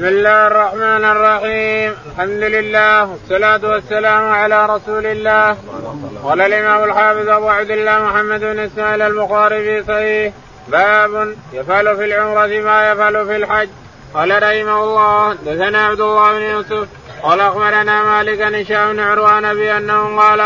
بسم 0.00 0.08
الله 0.08 0.46
الرحمن 0.46 1.04
الرحيم. 1.04 1.94
الحمد 2.10 2.42
لله 2.42 3.10
والصلاة 3.10 3.60
والسلام 3.70 4.24
على 4.30 4.66
رسول 4.66 5.06
الله. 5.06 5.56
قال 6.24 6.40
الإمام 6.40 6.84
الحافظ 6.84 7.28
أبو 7.28 7.48
عبد 7.48 7.70
الله 7.70 7.98
محمد 7.98 8.40
بن 8.40 8.58
إسماعيل 8.58 9.02
البخاري 9.02 9.58
في 9.64 9.86
صحيح. 9.88 10.32
باب 10.68 11.34
يفعل 11.52 11.96
في 11.96 12.04
العمرة 12.04 12.46
ما 12.46 12.92
يفعل 12.92 13.26
في 13.26 13.36
الحج. 13.36 13.68
قال 14.14 14.30
رحمه 14.42 14.84
الله 14.84 15.34
دثنا 15.34 15.86
عبد 15.86 16.00
الله 16.00 16.32
بن 16.32 16.42
يوسف. 16.42 16.88
قال 17.22 17.40
أخبرنا 17.40 18.02
مالك 18.02 18.40
عن 18.40 18.54
هشام 18.54 18.92
بن 18.92 19.00
عروان 19.00 19.54
بأنه 19.54 20.20
قال 20.20 20.40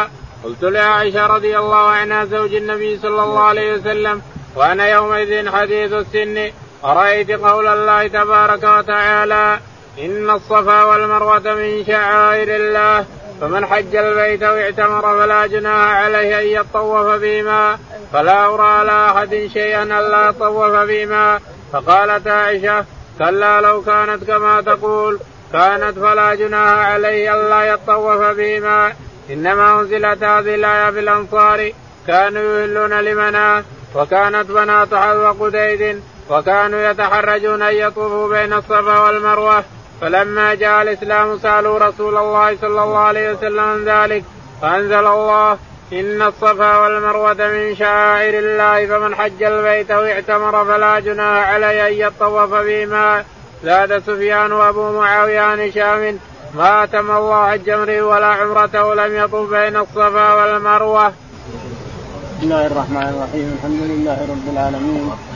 قلت 0.45 0.63
لعائشة 0.63 1.27
رضي 1.27 1.59
الله 1.59 1.91
عنها 1.91 2.25
زوج 2.25 2.55
النبي 2.55 2.99
صلى 2.99 3.23
الله 3.23 3.43
عليه 3.43 3.73
وسلم 3.73 4.23
وأنا 4.57 4.89
يومئذ 4.89 5.51
حديث 5.51 5.93
السن. 5.93 6.51
أرأيت 6.85 7.31
قول 7.31 7.67
الله 7.67 8.07
تبارك 8.07 8.65
وتعالى 8.65 9.59
إن 9.99 10.31
الصفا 10.31 10.83
والمروة 10.83 11.55
من 11.55 11.85
شعائر 11.87 12.57
الله 12.57 13.05
فمن 13.41 13.67
حج 13.67 13.97
البيت 13.97 14.43
واعتمر 14.43 15.19
فلا 15.19 15.47
جناح 15.47 15.91
عليه 15.91 16.41
أن 16.41 16.47
يطوف 16.47 17.07
بهما 17.07 17.79
فلا 18.13 18.47
أرى 18.55 18.63
على 18.63 19.11
أحد 19.11 19.51
شيئا 19.53 19.83
ألا 19.83 20.29
يطوف 20.29 20.73
بهما. 20.73 21.41
فقالت 21.73 22.27
عائشة 22.29 22.85
كلا 23.19 23.61
لو 23.61 23.83
كانت 23.83 24.25
كما 24.25 24.61
تقول 24.61 25.19
كانت 25.53 25.99
فلا 25.99 26.35
جناح 26.35 26.79
عليه 26.79 27.35
ألا 27.35 27.63
يطوف 27.63 28.23
بهما. 28.23 28.93
إنما 29.31 29.81
أنزلت 29.81 30.25
هذه 30.25 30.55
الآية 30.55 30.91
في 30.91 31.01
الأنصار 31.01 31.73
كانوا 32.07 32.43
يهلون 32.43 32.93
لمناة 32.93 33.65
وكانت 33.95 34.51
بنات 34.51 34.95
حذو 34.95 35.45
قديد 35.45 36.03
وكانوا 36.31 36.91
يتحرجون 36.91 37.63
أن 37.63 37.75
يطوفوا 37.75 38.29
بين 38.29 38.53
الصفا 38.53 38.99
والمروة. 38.99 39.65
فلما 40.01 40.55
جاء 40.55 40.83
الإسلام 40.83 41.39
سألوا 41.39 41.79
رسول 41.79 42.17
الله 42.17 42.57
صلى 42.57 42.83
الله 42.83 42.99
عليه 42.99 43.33
وسلم 43.33 43.61
عن 43.61 43.85
ذلك. 43.85 44.25
فأنزل 44.63 45.07
الله 45.07 45.59
إن 45.93 46.23
الصفا 46.23 46.79
والمروة 46.79 47.35
من 47.35 47.77
شعائر 47.77 48.39
الله 48.39 48.87
فمن 48.87 49.15
حج 49.15 49.43
البيت 49.43 49.91
واعتمر 49.91 50.65
فلا 50.65 51.01
جناح 51.01 51.49
عليه 51.49 51.89
أن 51.89 51.93
يطوف 51.93 52.55
بهما. 52.55 53.25
زاد 53.65 53.99
سفيان 53.99 54.53
وأبو 54.53 55.01
معاوية 55.01 55.41
عن 55.41 55.61
هشام 55.61 56.19
ما 56.55 56.85
أتم 56.85 57.11
الله 57.11 57.51
حج 57.51 57.71
ولا 58.01 58.27
عمرته 58.27 58.95
لم 58.95 59.17
يطوف 59.17 59.51
بين 59.51 59.77
الصفا 59.77 60.35
والمروة. 60.35 61.09
بسم 61.09 62.43
الله 62.43 62.67
الرحمن 62.67 63.07
الرحيم. 63.09 63.59
الحمد 63.59 63.81
لله 63.91 64.19
رب 64.31 64.47
العالمين. 64.53 65.34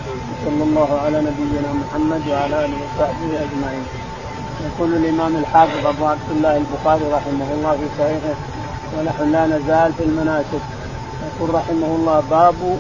صلى 0.49 0.65
الله 0.65 1.01
على 1.05 1.19
نبينا 1.21 1.73
محمد 1.73 2.23
وعلى 2.29 2.65
آله 2.65 2.79
وصحبه 2.85 3.33
أجمعين. 3.47 3.87
يقول 4.67 4.95
الإمام 4.95 5.37
الحافظ 5.37 5.87
أبو 5.87 6.07
عبد 6.07 6.31
الله 6.31 6.57
البخاري 6.57 7.05
رحمه 7.13 7.53
الله 7.53 7.73
في 7.73 7.87
صحيحه 7.99 8.35
ونحن 8.95 9.33
لا 9.33 9.47
نزال 9.47 9.93
في 9.93 10.05
المناسك 10.05 10.65
يقول 11.27 11.55
رحمه 11.55 11.87
الله 11.87 12.21
باب 12.31 12.79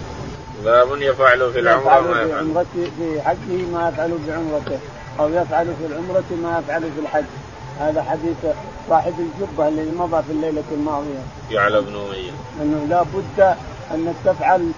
باب 0.64 1.02
يفعل 1.02 1.52
في 1.52 1.58
العمرة 1.58 1.80
يفعل 1.82 2.26
في 2.26 2.34
عمرته 2.34 2.90
في 2.98 3.22
حجه 3.22 3.62
ما 3.72 3.88
يفعل 3.88 4.18
بعمرته 4.28 4.78
أو 5.20 5.28
يفعل 5.28 5.66
في 5.66 5.86
العمرة 5.86 6.28
ما 6.42 6.58
يفعل 6.58 6.82
في 6.82 7.00
الحج 7.00 7.24
هذا 7.80 8.02
حديث 8.02 8.36
صاحب 8.88 9.14
الجبة 9.18 9.68
الذي 9.68 9.92
مضى 9.98 10.22
في 10.22 10.32
الليلة 10.32 10.64
الماضية. 10.72 11.22
يعلى 11.50 11.80
بن 11.80 11.94
أمية. 11.94 12.32
أنه 12.62 12.86
لا 12.88 13.02
بد 13.02 13.56
انك 13.94 14.14
تفعل 14.24 14.70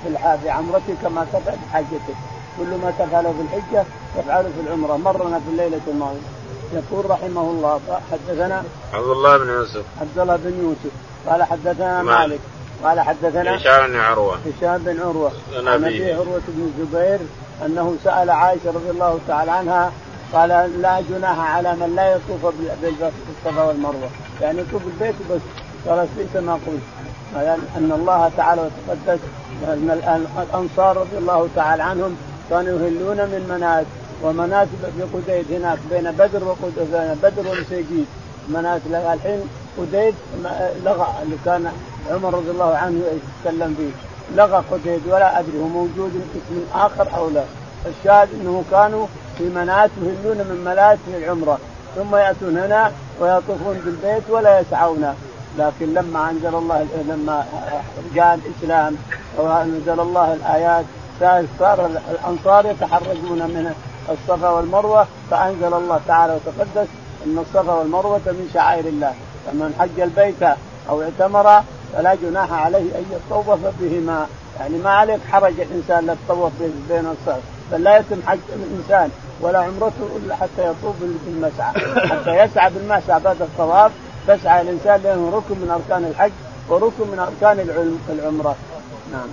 في 0.42 0.50
عمرتك 0.50 0.94
كما 1.02 1.26
تفعل 1.32 1.56
في 1.56 1.74
حجتك. 1.74 2.39
كل 2.60 2.76
ما 2.82 2.92
تفعله 2.98 3.32
في 3.32 3.42
الحجة 3.42 3.84
تفعله 4.16 4.48
في 4.48 4.60
العمرة. 4.66 4.96
مرنا 4.96 5.38
في 5.38 5.48
الليلة 5.50 5.80
الماضية. 5.88 6.18
يقول 6.72 7.10
رحمه 7.10 7.40
الله 7.40 7.80
حدثنا 8.12 8.64
عبد 8.94 9.06
الله 9.06 9.36
بن 9.36 9.48
يوسف. 9.48 9.84
عبد 10.00 10.18
الله 10.18 10.36
بن 10.36 10.54
يوسف. 10.62 10.92
قال 11.26 11.42
حدثنا 11.42 12.02
مالك, 12.02 12.18
مالك. 12.18 12.40
قال 12.84 13.00
حدثنا 13.00 13.56
هشام 13.56 13.86
بن 13.86 13.96
عروة. 13.96 14.34
هشام 14.34 14.78
بن 14.78 15.00
عروة. 15.00 15.32
عن 15.56 15.68
ابي 15.68 16.12
عروة 16.12 16.40
بن 16.48 16.72
الزبير 16.78 17.18
أنه 17.66 17.96
سأل 18.04 18.30
عائشة 18.30 18.70
رضي 18.70 18.90
الله 18.90 19.18
تعالى 19.28 19.50
عنها 19.50 19.92
قال 20.32 20.48
لا 20.82 21.00
جناح 21.00 21.38
على 21.38 21.72
من 21.72 21.96
لا 21.96 22.12
يطوف 22.12 22.54
بالصفا 22.82 23.62
والمروة. 23.62 24.10
يعني 24.40 24.60
يطوف 24.60 24.82
البيت 24.86 25.14
بس 25.30 25.40
قالت 25.88 26.08
ليس 26.16 26.42
ما 26.42 26.52
قلت. 26.52 26.82
أن 27.76 27.92
الله 27.92 28.30
تعالى 28.36 28.62
وتقدس. 28.62 29.20
ان 29.64 30.26
الأنصار 30.38 30.96
رضي 30.96 31.18
الله 31.18 31.48
تعالى 31.56 31.82
عنهم 31.82 32.16
كانوا 32.50 32.78
يهلون 32.80 33.16
من 33.16 33.46
منات 33.50 33.86
ومنات 34.22 34.68
في 34.96 35.02
قديد 35.02 35.52
هناك 35.52 35.78
بين 35.90 36.10
بدر 36.10 36.44
وقديد 36.44 36.90
بين 36.92 37.14
بدر 37.22 37.48
ومسيقيد 37.50 38.06
منات 38.48 38.80
الحين 38.86 39.40
قديد 39.78 40.14
لغى 40.84 41.06
اللي 41.22 41.36
كان 41.44 41.72
عمر 42.10 42.34
رضي 42.34 42.50
الله 42.50 42.76
عنه 42.76 43.00
يتكلم 43.16 43.74
فيه. 43.78 43.90
لغى 44.36 44.64
قديد 44.70 45.00
ولا 45.06 45.38
أدري 45.40 45.58
هو 45.58 45.68
موجود 45.68 46.12
اسم 46.36 46.62
آخر 46.74 47.16
أو 47.16 47.30
لا. 47.30 47.44
الشاهد 47.86 48.28
إنه 48.40 48.64
كانوا 48.70 49.06
في 49.38 49.44
منات 49.44 49.90
يهلون 50.02 50.36
من 50.36 50.62
منات 50.64 50.98
العمره 51.08 51.58
ثم 51.96 52.16
يأتون 52.16 52.58
هنا 52.58 52.92
ويطوفون 53.20 53.80
بالبيت 53.84 54.30
ولا 54.30 54.60
يسعون. 54.60 55.14
لكن 55.58 55.94
لما 55.94 56.30
أنزل 56.30 56.54
الله 56.54 56.86
لما 57.08 57.44
جاء 58.14 58.38
الإسلام 58.38 58.96
وأنزل 59.36 60.00
الله 60.00 60.34
الآيات 60.34 60.84
صار 61.58 61.90
الأنصار 62.10 62.66
يتحرجون 62.66 63.38
من 63.38 63.74
الصفا 64.10 64.48
والمروة 64.48 65.06
فأنزل 65.30 65.74
الله 65.74 66.00
تعالى 66.08 66.34
وتقدس 66.34 66.88
إن 67.26 67.38
الصفا 67.38 67.72
والمروة 67.72 68.20
من 68.26 68.50
شعائر 68.54 68.84
الله. 68.84 69.14
فمن 69.46 69.74
حج 69.78 70.00
البيت 70.00 70.42
أو 70.88 71.02
اعتمر 71.02 71.62
فلا 71.92 72.14
جناح 72.14 72.52
عليه 72.52 72.78
أن 72.98 73.04
يطوف 73.12 73.58
بهما. 73.80 74.26
يعني 74.60 74.78
ما 74.78 74.90
عليك 74.90 75.20
حرج 75.32 75.60
الانسان 75.60 76.06
لا 76.06 76.12
يتطوف 76.12 76.52
بين 76.88 77.06
الصفا 77.06 77.40
بل 77.72 77.82
لا 77.82 77.96
يتم 77.96 78.22
حج 78.26 78.38
الإنسان 78.54 79.10
ولا 79.40 79.58
عمرته 79.58 80.08
إلا 80.16 80.36
حتى 80.36 80.62
يطوف 80.70 80.96
بالمسعى. 81.00 81.72
حتى 82.08 82.30
يسعى 82.30 82.70
بالمسعى 82.70 83.20
بعد 83.20 83.42
الطواف 83.42 83.92
تسعى 84.28 84.60
الإنسان 84.60 85.00
لأنه 85.04 85.30
ركن 85.34 85.60
من 85.60 85.70
أركان 85.70 86.04
الحج 86.04 86.32
وركن 86.68 87.06
من 87.12 87.18
أركان 87.18 87.60
العمرة. 88.08 88.56
نعم. 89.12 89.28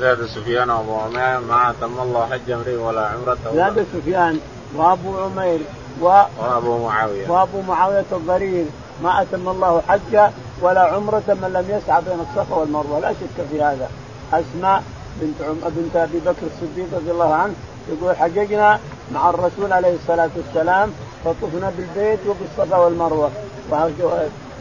زاد 0.00 0.26
سفيان 0.26 0.70
وابو 0.70 0.94
عمير 0.96 1.40
ما 1.40 1.70
أتم 1.70 2.00
الله 2.02 2.26
حج 2.30 2.50
امرئ 2.50 2.76
ولا 2.76 3.06
عمرته 3.06 3.54
زاد 3.54 3.86
سفيان 3.92 4.40
وأبو 4.76 5.18
عمير 5.18 5.60
و... 6.00 6.04
وأبو 6.38 6.78
معاوية. 6.86 7.30
وأبو 7.30 7.60
معاوية 7.68 8.04
الضرير 8.12 8.66
ما 9.02 9.22
أتم 9.22 9.48
الله 9.48 9.82
حجا 9.88 10.32
ولا 10.62 10.80
عمرة 10.80 11.22
من 11.28 11.50
لم 11.52 11.66
يسعى 11.68 12.02
بين 12.02 12.20
الصفا 12.20 12.56
والمروة. 12.56 13.00
لا 13.00 13.12
شك 13.12 13.44
في 13.50 13.62
هذا. 13.62 13.88
أسماء 14.32 14.82
بنت 15.20 15.42
عم... 15.42 15.56
بنت 15.76 15.96
أبي 15.96 16.18
بكر 16.18 16.46
الصديق 16.46 16.86
رضي 16.92 17.10
الله 17.10 17.34
عنه 17.34 17.54
يقول 17.88 18.16
حججنا 18.16 18.78
مع 19.12 19.30
الرسول 19.30 19.72
عليه 19.72 19.94
الصلاة 19.94 20.30
والسلام 20.36 20.92
فطفنا 21.24 21.72
بالبيت 21.76 22.18
وبالصفا 22.28 22.76
والمروة. 22.76 23.30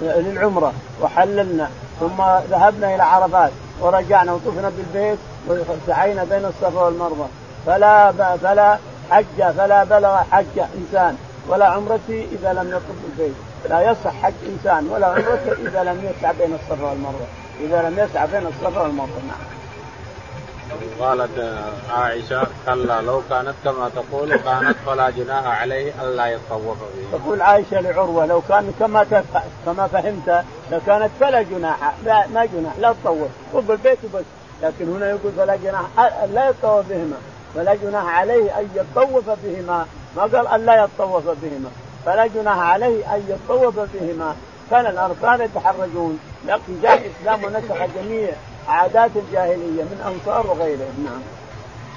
للعمرة. 0.01 0.73
وحللنا. 1.01 1.69
ثم 1.99 2.22
ذهبنا 2.51 2.95
إلى 2.95 3.03
عرفات. 3.03 3.51
ورجعنا 3.81 4.34
وطفنا 4.34 4.72
بالبيت 4.78 5.19
وسعينا 5.47 6.23
بين 6.23 6.45
الصفا 6.45 6.81
والمروة. 6.81 7.29
فلا 7.66 8.12
فلا 8.38 8.78
حج 9.12 9.44
فلا 9.57 9.84
بلغ 9.84 10.17
حج 10.31 10.59
إنسان. 10.78 11.17
ولا 11.47 11.66
عمرتي 11.66 12.28
إذا 12.31 12.53
لم 12.53 12.69
يطف 12.69 12.95
بالبيت. 13.03 13.35
لا 13.69 13.91
يصح 13.91 14.13
حج 14.23 14.34
إنسان. 14.47 14.88
ولا 14.88 15.07
عمرته 15.07 15.51
إذا 15.67 15.84
لم 15.84 16.09
يسعى 16.12 16.34
بين 16.40 16.56
الصفا 16.56 16.85
والمروة. 16.90 17.28
إذا 17.59 17.90
لم 17.90 18.00
يسعى 18.00 18.28
بين 18.28 18.47
الصفا 18.47 18.81
والمروة. 18.81 19.22
نعم. 19.28 19.59
قالت 21.00 21.56
عائشة 21.90 22.47
كلا 22.66 23.02
لو 23.02 23.22
كانت 23.30 23.53
كما 23.63 23.90
تقول 23.90 24.38
كانت 24.38 24.76
فلا 24.85 25.09
جناح 25.09 25.61
عليه 25.61 25.93
ألا 26.03 26.28
يطوف 26.28 26.78
به. 26.79 27.17
تقول 27.17 27.41
عائشة 27.41 27.82
لعروة 27.82 28.26
لو 28.26 28.41
كان 28.49 28.73
كما 28.79 29.23
كما 29.66 29.88
فهمت 29.88 30.43
لكانت 30.72 31.11
فلا 31.20 31.41
جناح 31.41 31.93
لا 32.05 32.28
ما 32.28 32.46
جناح 32.46 32.73
لا 32.79 32.96
تطوف. 33.03 33.29
طب 33.53 33.72
البيت 33.72 33.99
بس 34.14 34.23
لكن 34.61 34.96
هنا 34.96 35.09
يقول 35.09 35.32
فلا 35.38 35.55
جناح 35.55 35.82
لا 36.34 36.49
يطوف 36.49 36.85
بهما. 36.90 37.17
فلا 37.55 37.76
جناح 37.76 38.05
عليه 38.05 38.59
أن 38.59 38.70
يطوف 38.76 39.29
بهما. 39.43 39.85
ما 40.17 40.22
قال 40.22 40.47
أن 40.47 40.66
لا 40.66 40.84
يطوف 40.84 41.26
بهما. 41.26 41.70
فلا 42.05 42.28
جناح 42.28 42.59
عليه 42.59 43.16
أن 43.16 43.23
يطوف 43.28 43.79
بهما. 43.93 44.35
كان 44.72 44.85
الاركان 44.85 45.41
يتحرجون. 45.41 46.20
لكن 46.47 46.82
جاء 46.82 46.97
الإسلام 46.97 47.43
ونسخ 47.43 47.76
جميع 47.96 48.29
عادات 48.69 49.11
الجاهلية 49.16 49.83
من 49.83 50.01
أنصار 50.05 50.47
وغيرهم. 50.47 51.05
نعم. 51.05 51.21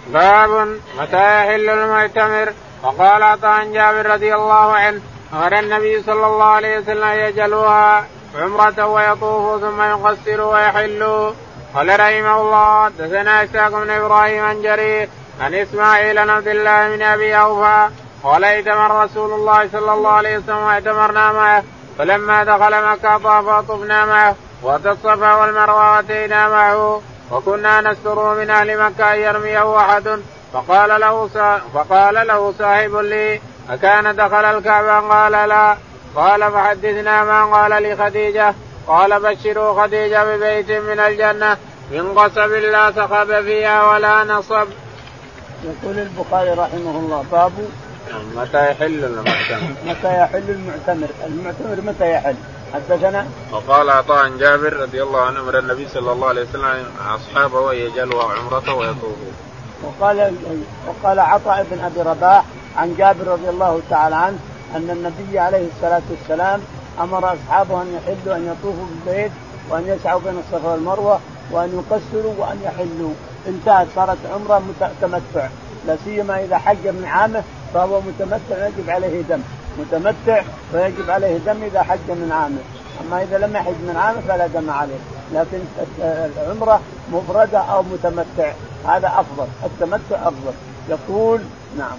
باب 0.07 0.79
متى 0.99 1.39
يحل 1.39 1.71
المعتمر؟ 1.71 2.53
وقال 2.83 3.23
عطاء 3.23 3.65
جابر 3.65 4.07
رضي 4.07 4.35
الله 4.35 4.73
عنه 4.73 5.01
أمر 5.33 5.59
النبي 5.59 6.03
صلى 6.03 6.27
الله 6.27 6.45
عليه 6.45 6.79
وسلم 6.79 7.09
يجلوها 7.09 8.07
عمرة 8.39 8.87
ويطوف 8.87 9.61
ثم 9.61 9.83
يقصر 9.83 10.41
ويحل 10.41 11.33
قال 11.75 11.89
رحمه 12.01 12.41
الله 12.41 12.85
حدثنا 12.85 13.45
إسحاق 13.45 13.71
بن 13.71 13.91
إبراهيم 13.91 14.45
عن 14.45 14.63
جرير 14.63 15.09
عن 15.41 15.55
إسماعيل 15.55 16.19
عن 16.19 16.31
عبد 16.31 16.49
الله 16.49 16.97
بن 16.97 17.03
أبي 17.03 17.37
أوفى 17.37 17.89
قال 18.23 18.45
ائتمر 18.45 19.05
رسول 19.05 19.33
الله 19.33 19.69
صلى 19.73 19.93
الله 19.93 20.11
عليه 20.11 20.39
وسلم 20.39 20.57
واعتمرنا 20.57 21.33
معه 21.33 21.63
فلما 21.99 22.45
دخل 22.45 22.85
مكة 22.85 23.19
طاف 23.19 23.47
وطفنا 23.47 24.07
معه. 24.07 24.37
وأتى 24.63 24.91
الصفا 24.91 25.35
والمروة 25.35 25.97
وأتينا 25.97 26.49
معه 26.49 27.03
وكنا 27.31 27.81
نستر 27.81 28.35
من 28.35 28.51
أهل 28.51 28.79
مكة 28.79 29.15
أن 29.15 29.19
يرميه 29.19 29.77
أحد 29.77 30.21
فقال 30.53 31.01
له 31.01 31.29
فقال 31.75 32.27
له 32.27 32.55
صاحب 32.59 32.97
لي 32.97 33.41
أكان 33.71 34.17
دخل 34.17 34.45
الكعبة 34.45 35.09
قال 35.09 35.49
لا 35.49 35.77
قال 36.17 36.53
فحدثنا 36.53 37.25
ما 37.25 37.45
قال 37.45 37.83
لخديجة 37.83 38.55
قال 38.87 39.21
بشروا 39.21 39.83
خديجة 39.83 40.37
ببيت 40.37 40.71
من 40.71 41.01
الجنة 41.01 41.57
من 41.91 42.19
قصب 42.19 42.53
لا 42.53 42.93
سخب 42.93 43.41
فيها 43.45 43.91
ولا 43.91 44.25
نصب. 44.25 44.67
يقول 45.65 45.99
البخاري 45.99 46.51
رحمه 46.51 46.91
الله 46.91 47.25
باب 47.33 47.53
متى 48.35 48.71
يحل 48.71 49.05
المعتمر؟ 49.05 49.75
متى 49.87 50.21
يحل 50.21 50.51
المعتمر؟ 50.51 51.09
المعتمر 51.27 51.91
متى 51.91 52.13
يحل؟ 52.13 52.35
حدثنا 52.75 53.27
وقال 53.53 53.91
عطاء 53.91 54.19
عن 54.19 54.39
جابر 54.39 54.73
رضي 54.73 55.03
الله 55.03 55.21
عنه 55.21 55.41
أمر 55.41 55.59
النبي 55.59 55.89
صلى 55.89 56.13
الله 56.13 56.29
عليه 56.29 56.43
وسلم 56.43 56.87
أصحابه 57.15 57.73
ان 57.73 57.77
يجلوا 57.77 58.23
عمرته 58.23 58.75
ويطوفوا. 58.75 59.33
وقال 59.83 60.35
وقال 60.89 61.21
عطاء 61.21 61.67
بن 61.71 61.85
أبي 61.85 62.11
رباح 62.11 62.45
عن 62.77 62.95
جابر 62.99 63.27
رضي 63.29 63.49
الله 63.49 63.81
تعالى 63.91 64.17
عنه 64.17 64.39
أن 64.77 64.91
النبي 64.91 65.39
عليه 65.39 65.69
الصلاة 65.77 66.03
والسلام 66.11 66.61
أمر 67.01 67.33
أصحابه 67.33 67.83
أن 67.83 67.95
يحلوا 67.97 68.37
أن 68.37 68.47
يطوفوا 68.47 68.85
بالبيت 69.05 69.33
وأن 69.71 69.89
يسعوا 69.89 70.21
بين 70.21 70.39
الصفا 70.39 70.69
والمروة 70.69 71.21
وأن 71.51 71.85
يقصروا 71.91 72.35
وأن 72.39 72.61
يحلوا 72.65 73.13
انتهت 73.49 73.87
صارت 73.95 74.19
عمرة 74.35 74.63
تمتع 75.01 75.49
لا 75.87 75.97
سيما 76.05 76.45
إذا 76.45 76.59
حج 76.59 76.87
من 76.87 77.05
عامه 77.05 77.43
فهو 77.75 78.01
متمتع 78.01 78.67
يجب 78.67 78.91
عليه 78.91 79.23
دم 79.23 79.43
متمتع 79.79 80.43
ويجب 80.75 81.11
عليه 81.11 81.39
دم 81.39 81.63
إذا 81.63 81.83
حج 81.83 82.09
من 82.09 82.33
عامه 82.33 82.59
أما 83.01 83.23
إذا 83.23 83.39
لم 83.39 83.57
يحج 83.57 83.75
من 83.89 83.97
عامه 83.97 84.21
فلا 84.29 84.47
دم 84.47 84.71
عليه. 84.71 84.99
لكن 85.33 85.59
العمرة 86.37 86.81
مفردة 87.13 87.59
أو 87.59 87.83
متمتع. 87.83 88.53
هذا 88.85 89.07
أفضل. 89.07 89.47
التمتع 89.65 90.29
أفضل. 90.29 90.53
يقول 90.89 91.41
نعم. 91.79 91.99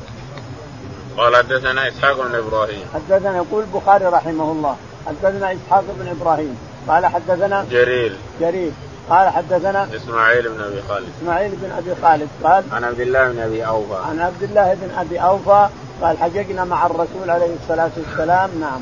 قال 1.17 1.35
حدثنا 1.35 1.87
إسحاق 1.87 2.27
بن 2.27 2.35
إبراهيم. 2.35 2.85
حدثنا 2.93 3.37
يقول 3.37 3.63
البخاري 3.63 4.05
رحمه 4.05 4.51
الله. 4.51 4.75
حدثنا 5.07 5.53
إسحاق 5.53 5.83
بن 5.99 6.07
إبراهيم. 6.07 6.57
قال 6.87 7.05
حدثنا 7.05 7.65
جرير. 7.71 8.15
جرير. 8.39 8.71
قال 9.09 9.29
حدثنا 9.29 9.88
إسماعيل 9.95 10.50
بن 10.50 10.61
أبي 10.61 10.81
خالد. 10.89 11.07
إسماعيل 11.21 11.51
بن 11.51 11.71
أبي 11.71 11.95
خالد 12.01 12.27
قال 12.44 12.63
عن 12.71 12.83
عبد 12.83 13.00
الله 13.00 13.31
بن 13.31 13.39
أبي 13.39 13.65
أوفى. 13.65 13.95
عن 14.09 14.19
عبد 14.19 14.44
الله 14.44 14.73
بن 14.73 14.89
أبي 14.97 15.19
أوفى 15.19 15.69
قال 16.01 16.17
حججنا 16.17 16.63
مع 16.63 16.85
الرسول 16.85 17.29
عليه 17.29 17.55
الصلاة 17.63 17.91
والسلام 17.97 18.50
نعم. 18.59 18.81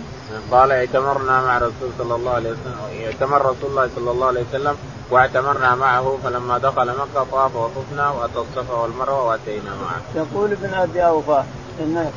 قال 0.51 0.71
اعتمرنا 0.71 1.41
مع 1.41 1.57
الرسول 1.57 1.89
صلى 1.97 2.15
الله 2.15 2.31
عليه 2.31 2.49
وسلم 2.49 3.05
اعتمر 3.05 3.41
رسول 3.41 3.69
الله 3.69 3.89
صلى 3.95 4.11
الله 4.11 4.27
عليه 4.27 4.43
وسلم 4.49 4.75
واعتمرنا 5.11 5.75
معه 5.75 6.17
فلما 6.23 6.57
دخل 6.57 6.89
مكة 6.89 7.25
طاف 7.31 7.55
وطفنا 7.55 8.09
واتى 8.09 8.39
الصفا 8.39 8.73
والمروة 8.73 9.23
وأتينا 9.27 9.71
معه. 9.81 10.01
يقول 10.15 10.51
ابن 10.51 10.73
أبي 10.73 11.05
أوفى 11.05 11.43
إن 11.79 12.11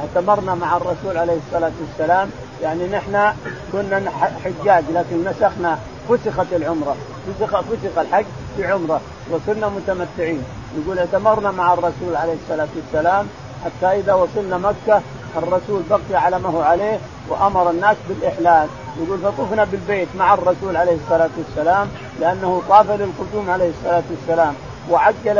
اعتمرنا 0.00 0.54
مع 0.54 0.76
الرسول 0.76 1.16
عليه 1.16 1.38
الصلاة 1.46 1.72
والسلام 1.80 2.30
يعني 2.62 2.86
نحن 2.86 3.32
كنا 3.72 4.10
حجاج 4.44 4.84
لكن 4.94 5.24
نسخنا 5.24 5.78
فسخت 6.08 6.52
العمرة. 6.52 6.96
فسخ 7.26 7.54
الحج 7.98 8.24
بعمره 8.58 9.00
وصرنا 9.30 9.68
متمتعين. 9.68 10.44
يقول 10.78 10.98
اعتمرنا 10.98 11.50
مع 11.50 11.72
الرسول 11.72 12.16
عليه 12.16 12.36
الصلاة 12.42 12.68
والسلام 12.76 13.26
حتى 13.64 14.00
إذا 14.00 14.14
وصلنا 14.14 14.58
مكة 14.58 15.02
الرسول 15.36 15.82
بقي 15.90 16.22
على 16.22 16.38
ما 16.38 16.48
هو 16.48 16.60
عليه 16.60 16.98
وأمر 17.28 17.70
الناس 17.70 17.96
بالإحلال. 18.08 18.68
يقول 19.00 19.18
فطفنا 19.18 19.64
بالبيت 19.64 20.08
مع 20.18 20.34
الرسول 20.34 20.76
عليه 20.76 20.96
الصلاة 21.04 21.30
والسلام 21.38 21.88
لأنه 22.20 22.62
طاف 22.68 22.90
للقدوم 22.90 23.50
عليه 23.50 23.70
الصلاة 23.70 24.02
والسلام 24.10 24.54
وعجل 24.90 25.38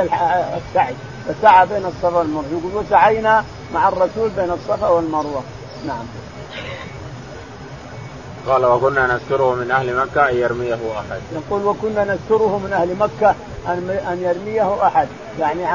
السعي 0.57 0.95
فسعى 1.29 1.67
بين 1.67 1.87
الصفا 1.87 2.19
والمروة. 2.19 2.45
يقول 2.53 2.85
وسعينا 2.85 3.45
مع 3.75 3.89
الرسول 3.89 4.31
بين 4.31 4.51
الصفا 4.51 4.89
والمروة. 4.89 5.43
نعم. 5.87 6.24
قال 8.49 8.65
وكنا 8.67 9.17
نستره 9.17 9.55
من 9.55 9.71
أهل 9.71 9.97
مكة 9.97 10.31
أن 10.31 10.37
يرميه 10.37 10.75
أحد. 10.75 11.21
يقول 11.33 11.65
وكنا 11.67 12.15
نستره 12.15 12.59
من 12.65 12.73
أهل 12.73 12.97
مكة 12.97 13.35
أن 14.13 14.19
يرميه 14.23 14.87
أحد. 14.87 15.09
يعني 15.41 15.67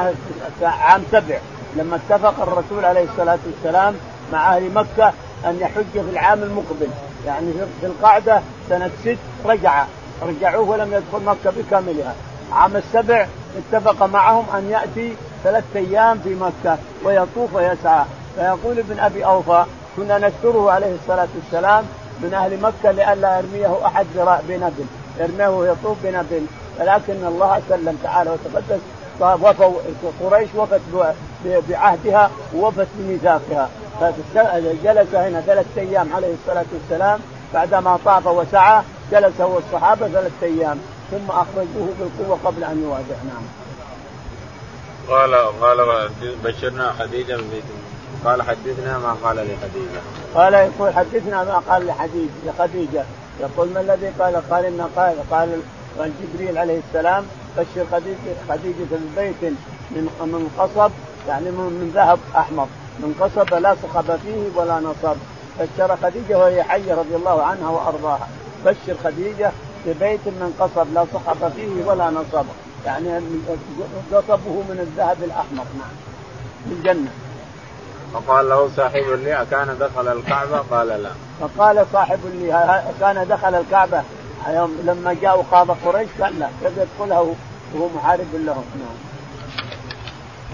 عام 0.62 1.02
سبع. 1.12 1.38
لما 1.76 1.96
اتفق 1.96 2.42
الرسول 2.42 2.84
عليه 2.84 3.04
الصلاة 3.04 3.38
والسلام 3.46 3.94
مع 4.32 4.56
أهل 4.56 4.74
مكة 4.74 5.12
أن 5.44 5.58
يحج 5.60 5.92
في 5.92 6.10
العام 6.10 6.42
المقبل. 6.42 6.88
يعني 7.26 7.52
في 7.80 7.86
القعده 7.86 8.40
سنة 8.68 8.90
ست 9.04 9.18
رجع. 9.46 9.84
رجعوه 10.22 10.70
ولم 10.70 10.92
يدخل 10.92 11.24
مكة 11.24 11.50
بكاملها. 11.50 12.14
عام 12.52 12.76
السبع 12.76 13.26
اتفق 13.58 14.06
معهم 14.06 14.44
أن 14.54 14.70
يأتي 14.70 15.14
ثلاثة 15.44 15.78
أيام 15.78 16.18
في 16.18 16.34
مكة 16.34 16.78
ويطوف 17.04 17.54
ويسعى. 17.54 18.04
فيقول 18.36 18.78
ابن 18.78 18.98
أبي 18.98 19.24
أوفى 19.24 19.64
كنا 19.96 20.18
نستره 20.18 20.70
عليه 20.70 20.94
الصلاة 21.02 21.28
والسلام 21.36 21.84
من 22.22 22.34
أهل 22.34 22.60
مكة 22.60 22.90
لئلا 22.90 23.38
يرميه 23.38 23.86
أحد 23.86 24.06
بنبل 24.48 24.84
يرميه 25.20 25.72
يطوف 25.72 25.96
بنبل. 26.04 26.46
ولكن 26.80 27.24
الله 27.26 27.62
سلم 27.68 27.98
تعالى 28.02 28.30
وتقدس 28.30 28.80
وفوا 29.20 29.80
قريش 30.20 30.48
وفت 30.56 30.80
بعهدها 31.44 32.30
ووفت 32.54 32.86
بميثاقها. 32.94 33.68
فجلس 34.00 35.14
هنا 35.14 35.40
ثلاثة 35.40 35.80
أيام 35.80 36.12
عليه 36.12 36.34
الصلاة 36.34 36.64
والسلام. 36.72 37.20
بعدما 37.54 37.98
طاف 38.04 38.26
وسعى 38.26 38.82
جلس 39.12 39.40
هو 39.40 39.58
الصحابة 39.58 40.08
ثلاثة 40.08 40.46
أيام. 40.46 40.78
ثم 41.10 41.30
أخرجوه 41.30 41.88
بالقوة 41.98 42.38
قبل 42.44 42.64
أن 42.64 42.82
يواجه. 42.82 43.18
نعم. 43.24 43.42
قال 45.08 45.34
قال 45.34 46.10
بشرنا 46.44 46.92
ببيت 47.36 47.64
قال 48.24 48.42
حدثنا 48.42 48.98
ما 48.98 49.16
قال 49.24 49.36
لخديجه. 49.36 50.00
قال 50.34 50.54
يقول 50.54 50.94
حدثنا 50.94 51.44
ما 51.44 51.62
قال 51.68 51.86
لحديث 51.86 52.30
لخديجة. 52.46 53.04
يقول 53.40 53.68
ما 53.74 53.80
الذي 53.80 54.08
قال؟ 54.18 54.50
قال 54.50 54.64
ان 54.64 54.88
قال؟ 54.96 55.14
قال 55.30 55.60
جبريل 55.98 56.58
عليه 56.58 56.80
السلام 56.88 57.24
بشر 57.58 57.86
خديجه 57.92 58.34
خديجة 58.48 58.84
ببيت 58.90 59.52
من 59.90 60.08
من 60.20 60.50
قصب 60.58 60.90
يعني 61.28 61.50
من 61.50 61.92
ذهب 61.94 62.18
أحمر. 62.36 62.66
من 62.98 63.14
قصب 63.20 63.54
لا 63.54 63.76
صخب 63.82 64.16
فيه 64.16 64.60
ولا 64.60 64.80
نصب. 64.80 65.16
بشر 65.60 65.96
خديجة 66.02 66.38
وهي 66.38 66.62
حية 66.62 66.94
رضي 66.94 67.16
الله 67.16 67.42
عنها 67.42 67.70
وأرضاها. 67.70 68.28
بشر 68.64 68.94
خديجة 69.04 69.50
ببيت 69.86 70.26
من 70.26 70.54
قصب 70.60 70.94
لا 70.94 71.06
صخب 71.14 71.52
فيه 71.56 71.84
ولا 71.86 72.10
نصب. 72.10 72.46
يعني 72.86 73.20
قصبه 74.12 74.62
من 74.68 74.78
الذهب 74.80 75.16
الأحمر 75.24 75.64
نعم. 75.78 75.94
في 76.68 76.74
الجنة. 76.74 77.10
فقال 78.14 78.48
له 78.48 78.70
صاحب 78.76 79.04
لي 79.24 79.42
أكان 79.42 79.78
دخل 79.80 80.08
الكعبة؟ 80.08 80.58
قال 80.70 80.88
لا. 80.88 81.10
فقال 81.40 81.86
صاحب 81.92 82.18
لي 82.24 82.82
كان 83.00 83.28
دخل 83.28 83.54
الكعبة. 83.54 84.02
لما 84.84 85.16
جاءوا 85.22 85.42
قاضى 85.50 85.74
قريش 85.84 86.08
قال 86.20 86.38
لا 86.38 86.48
يدخلها 86.62 87.20
وهو 87.74 87.88
محارب 87.96 88.26
لهم. 88.34 88.64
نعم. 88.74 89.10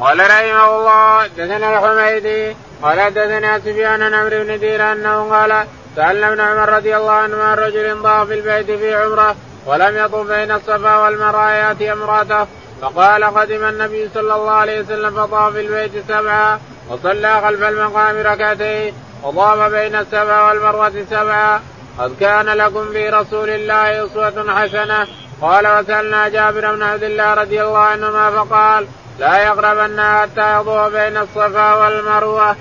قال 0.01 0.21
رحمه 0.21 0.77
الله 0.77 1.27
دثنا 1.27 1.79
الحميدي 1.79 2.57
قال 2.83 3.15
دثنا 3.15 3.59
سفيان 3.59 4.03
عن 4.03 4.15
عمرو 4.15 4.45
بن 4.45 4.59
دير 4.59 4.93
أنه 4.93 5.31
قال 5.31 5.67
سألنا 5.97 6.29
ابن 6.29 6.41
عمر 6.41 6.69
رضي 6.69 6.97
الله 6.97 7.13
عنه 7.13 7.43
عن 7.43 7.59
رجل 7.59 8.03
طاف 8.03 8.27
في 8.27 8.35
البيت 8.35 8.79
في 8.79 8.95
عمرة 8.95 9.37
ولم 9.67 9.97
يطف 9.97 10.27
بين 10.27 10.51
الصفا 10.51 10.97
والمروه 10.97 11.53
ياتي 11.53 11.93
أمراته 11.93 12.47
فقال 12.83 13.25
قدم 13.25 13.65
النبي 13.65 14.09
صلى 14.15 14.35
الله 14.35 14.53
عليه 14.53 14.81
وسلم 14.81 15.27
فطاف 15.27 15.53
في 15.53 15.61
البيت 15.61 15.93
سبعا 16.09 16.61
وصلى 16.89 17.41
خلف 17.41 17.63
المقام 17.63 18.17
ركعتين 18.17 18.95
وطاف 19.23 19.73
بين 19.73 19.95
السبع 19.95 20.49
والمروة 20.49 21.05
سبعا. 21.11 21.61
قد 21.99 22.17
كان 22.21 22.47
لكم 22.47 22.85
في 22.93 23.09
رسول 23.09 23.51
الله 23.51 24.07
أسوة 24.07 24.55
حسنة. 24.61 25.07
قال 25.43 25.67
وسألنا 25.67 26.29
جابر 26.29 26.75
بن 26.75 26.83
عبد 26.83 27.03
الله 27.03 27.35
رضي 27.35 27.63
الله 27.63 27.79
عنهما 27.79 28.31
فقال 28.31 28.87
لا 29.19 29.39
يقربن 29.39 30.01
حتى 30.01 30.55
يضوء 30.55 30.91
بين 30.91 31.17
الصفا 31.17 31.75
والمروة. 31.75 32.57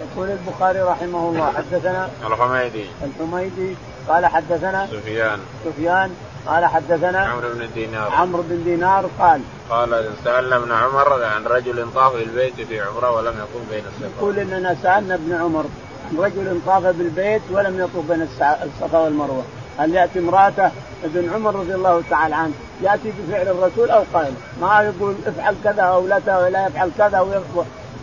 يقول 0.00 0.28
البخاري 0.30 0.80
رحمه 0.80 1.18
الله 1.18 1.52
حدثنا 1.52 2.10
الحميدي. 2.26 2.86
الحميدي. 3.04 3.76
قال 4.08 4.26
حدثنا 4.26 4.86
سفيان. 4.86 5.40
سفيان 5.64 6.14
قال 6.46 6.66
حدثنا 6.66 7.18
عمرو 7.18 7.48
بن 7.48 7.68
دينار. 7.74 8.12
عمرو 8.12 8.42
بن 8.42 8.64
دينار 8.64 9.10
قال 9.18 9.40
قال 9.70 10.10
سألنا 10.24 10.56
ابن 10.56 10.72
عمر 10.72 11.24
عن 11.24 11.44
رجل 11.44 11.86
طاف 11.94 12.14
البيت 12.14 12.54
في 12.54 12.80
عمرة 12.80 13.10
ولم 13.10 13.34
يقوم 13.38 13.66
بين 13.70 13.84
الصفا 13.86 14.10
يقول 14.18 14.38
إننا 14.38 14.76
سألنا 14.82 15.14
ابن 15.14 15.34
عمر 15.34 15.64
عن 16.10 16.18
رجل 16.18 16.60
طاف 16.66 16.82
بالبيت 16.82 17.42
ولم 17.50 17.80
يطوف 17.80 18.06
بين 18.08 18.28
الصفا 18.42 18.98
والمروة. 18.98 19.44
هل 19.78 19.94
يأتي 19.94 20.18
امرأته؟ 20.18 20.70
ابن 21.04 21.30
عمر 21.34 21.54
رضي 21.54 21.74
الله 21.74 22.02
تعالى 22.10 22.34
عنه. 22.34 22.52
يأتي 22.82 23.12
بفعل 23.18 23.48
الرسول 23.48 23.90
أو 23.90 24.04
قائل؟ 24.14 24.34
ما 24.60 24.82
يقول 24.82 25.14
افعل 25.26 25.54
كذا 25.64 25.82
أو 25.82 26.06
لا 26.06 26.18
لا 26.50 26.66
يفعل 26.66 26.90
كذا 26.98 27.18
أو 27.18 27.28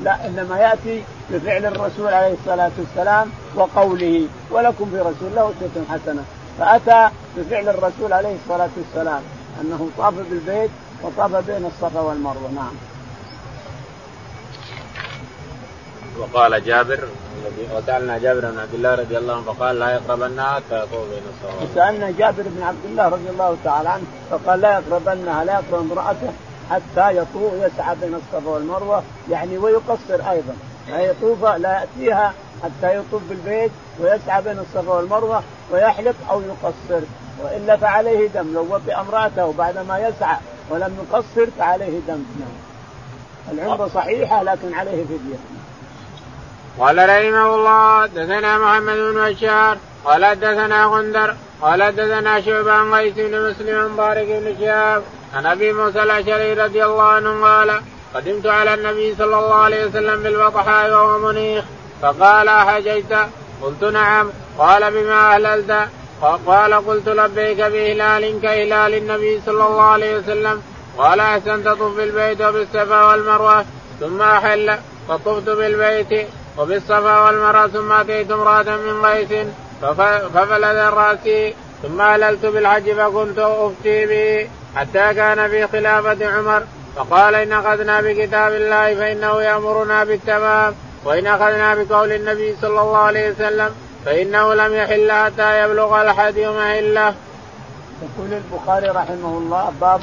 لا 0.03 0.27
إنما 0.27 0.57
يأتي 0.59 1.03
بفعل 1.29 1.65
الرسول 1.65 2.13
عليه 2.13 2.33
الصلاة 2.33 2.71
والسلام 2.79 3.29
وقوله 3.55 4.27
ولكم 4.51 4.85
في 4.91 4.99
رسول 4.99 5.27
الله 5.31 5.51
أسوة 5.61 5.85
حسنة. 5.89 6.23
فأتى 6.59 7.09
بفعل 7.37 7.69
الرسول 7.69 8.13
عليه 8.13 8.35
الصلاة 8.43 8.69
والسلام 8.77 9.21
أنه 9.61 9.89
طاف 9.97 10.13
بالبيت 10.13 10.69
وطاف 11.03 11.35
بين 11.35 11.65
الصفا 11.65 11.99
والمروة. 11.99 12.51
نعم. 12.55 12.73
وقال 16.19 16.65
جابر 16.65 16.99
وسألنا 17.75 18.17
جابر 18.17 18.39
بن 18.39 18.59
عبد 18.59 18.73
الله 18.73 18.95
رضي 18.95 19.17
الله 19.17 19.33
عنه 19.33 19.43
فقال 19.43 19.79
لا 19.79 19.89
يقربنها 19.93 20.55
حتى 20.55 20.77
يطوف 20.77 21.09
بين 21.09 21.23
الصفا 21.33 21.63
وسالنا 21.63 22.11
جابر 22.11 22.43
بن 22.45 22.63
عبد 22.63 22.85
الله 22.85 23.07
رضي 23.07 23.29
الله 23.29 23.57
تعالى 23.63 23.89
عنه 23.89 24.03
فقال 24.31 24.61
لا 24.61 24.79
يقربنها 24.79 25.43
لا 25.43 25.53
يقرب 25.53 25.91
امرأته 25.91 26.33
حتى 26.69 27.17
يطوف 27.17 27.53
يسعى 27.53 27.95
بين 28.01 28.13
الصفا 28.13 28.49
والمروة 28.49 29.03
يعني 29.31 29.57
ويقصر 29.57 30.31
أيضا. 30.31 30.55
لا 30.89 30.99
يطوف 30.99 31.45
لا 31.45 31.79
يأتيها 31.79 32.33
حتى 32.63 32.95
يطوف 32.97 33.21
بالبيت 33.29 33.71
ويسعى 33.99 34.41
بين 34.41 34.59
الصفا 34.59 34.93
والمروة 34.93 35.43
ويحلق 35.71 36.15
أو 36.29 36.41
يقصر. 36.41 37.05
والا 37.43 37.77
فعليه 37.77 38.27
دم 38.27 38.53
لو 38.53 38.67
وطئ 38.69 38.99
امرأته 38.99 39.53
بعدما 39.57 39.99
يسعى 39.99 40.37
ولم 40.69 40.97
يقصر 41.03 41.51
فعليه 41.59 41.99
دم. 42.07 42.23
العمرة 43.51 43.87
صحيحة 43.87 44.43
لكن 44.43 44.73
عليه 44.73 45.03
فدية. 45.03 45.39
قال 46.79 46.97
رحمه 46.97 47.55
الله 47.55 48.05
دثنا 48.05 48.57
محمد 48.57 48.95
بن 48.95 49.29
بشار 49.29 49.77
قال 50.05 50.39
دثنا 50.39 50.85
غندر 50.85 51.35
قال 51.61 51.95
دثنا 51.95 52.41
شعبة 52.41 52.71
عن 52.71 52.93
قيس 52.93 53.13
بن 53.13 53.49
مسلم 53.49 53.97
طارق 53.97 54.27
بن 54.27 54.55
شهاب 54.59 55.03
عن 55.35 55.45
أبي 55.45 55.73
موسى 55.73 56.03
الأشعري 56.03 56.53
رضي 56.53 56.85
الله 56.85 57.03
عنه 57.03 57.45
قال 57.45 57.81
قدمت 58.15 58.45
على 58.45 58.73
النبي 58.73 59.15
صلى 59.15 59.39
الله 59.39 59.55
عليه 59.55 59.85
وسلم 59.85 60.23
بالبطحاء 60.23 60.91
وهو 60.91 61.19
منيخ. 61.19 61.65
فقال 62.03 62.47
أحجيت 62.47 63.13
قلت 63.61 63.83
نعم. 63.83 64.29
قال 64.57 64.91
بما 64.91 65.33
أهللت؟ 65.33 65.87
قال 66.47 66.73
قلت 66.73 67.09
لبيك 67.09 67.57
بهلال 67.57 68.41
كهلال 68.41 68.93
النبي 68.93 69.41
صلى 69.45 69.65
الله 69.65 69.81
عليه 69.81 70.17
وسلم. 70.17 70.61
قال 70.97 71.19
أحسنت 71.19 71.67
طف 71.67 71.97
بالبيت 71.97 72.41
وبالصفا 72.41 73.05
والمروة 73.05 73.65
ثم 73.99 74.21
أحل. 74.21 74.77
فطفت 75.09 75.49
بالبيت 75.49 76.27
وبالصفا 76.57 77.19
والمروة 77.19 77.67
ثم 77.67 77.91
أتيت 77.91 78.31
امرأة 78.31 78.63
من 78.63 79.05
قيس 79.05 79.47
ففلت 80.33 80.93
رأسي 80.93 81.53
ثم 81.83 82.01
أهللت 82.01 82.45
بالحج 82.45 82.91
فكنت 82.91 83.39
أفتي 83.39 84.05
به 84.05 84.49
حتى 84.75 85.13
كان 85.13 85.49
في 85.49 85.67
خلافة 85.67 86.27
عمر. 86.27 86.63
فقال 86.95 87.35
إن 87.35 87.51
أخذنا 87.51 88.01
بكتاب 88.01 88.53
الله 88.53 88.95
فإنه 88.95 89.41
يأمرنا 89.41 90.03
بالتمام. 90.03 90.73
وإن 91.05 91.27
أخذنا 91.27 91.75
بقول 91.75 92.11
النبي 92.11 92.55
صلى 92.61 92.81
الله 92.81 92.97
عليه 92.97 93.31
وسلم 93.31 93.69
فإنه 94.05 94.53
لم 94.53 94.73
يحل 94.73 95.11
حتى 95.11 95.63
يبلغ 95.63 96.01
الحدي 96.01 96.47
محله. 96.47 97.13
يقول 98.03 98.33
البخاري 98.33 98.87
رحمه 98.87 99.37
الله 99.37 99.73
باب 99.81 100.01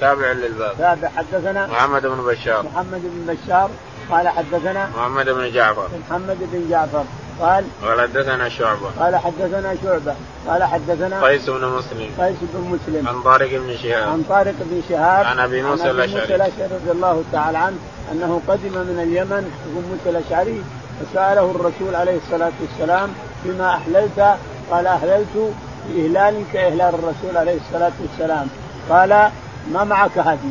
تابع 0.00 0.32
للباب. 0.32 0.74
تابع 0.78 1.08
حدثنا 1.16 1.66
محمد 1.66 2.06
بن 2.06 2.26
بشار. 2.26 2.62
محمد 2.62 3.02
بن 3.02 3.34
بشار 3.34 3.70
قال 4.10 4.28
حدثنا 4.28 4.90
محمد 4.96 5.28
بن 5.28 5.52
جعفر. 5.52 5.88
محمد 6.10 6.38
بن 6.52 6.70
جعفر. 6.70 7.04
قال 7.40 7.64
قال 7.82 8.00
حدثنا 8.00 8.48
شعبة. 8.48 8.90
قال 8.98 9.16
حدثنا 9.16 9.76
شعبة. 9.82 10.14
قال 10.48 10.64
حدثنا 10.64 11.22
قيس 11.22 11.50
بن 11.50 11.66
مسلم. 11.66 12.10
قيس 12.18 12.36
بن 12.42 12.60
مسلم. 12.60 13.08
عن 13.08 13.22
طارق 13.22 13.50
بن 13.50 13.76
شهاب. 13.76 14.08
عن 14.08 14.22
طارق 14.28 14.54
بن 14.60 14.82
شهاب. 14.88 15.26
عن 15.26 15.38
أبي 15.38 15.62
موسى 15.62 15.90
الأشعري 15.90 16.34
رضي 16.58 16.90
الله 16.90 17.24
تعالى 17.32 17.58
عنه 17.58 17.76
أنه 18.12 18.40
قدم 18.48 18.72
من 18.72 19.00
اليمن 19.02 19.52
أبو 19.70 19.80
موسى 19.80 20.18
الأشعري 20.18 20.62
فسأله 21.00 21.50
الرسول 21.50 21.94
عليه 21.94 22.16
الصلاة 22.16 22.52
والسلام 22.60 23.10
بما 23.44 23.74
أحللت؟ 23.74 24.36
قال 24.70 24.86
أحللت 24.86 25.52
بإهلال 25.88 26.44
كإهلال 26.52 26.94
الرسول 26.94 27.36
عليه 27.36 27.56
الصلاة 27.56 27.92
والسلام. 28.00 28.46
قال 28.90 29.30
ما 29.72 29.84
معك 29.84 30.18
هدي؟ 30.18 30.50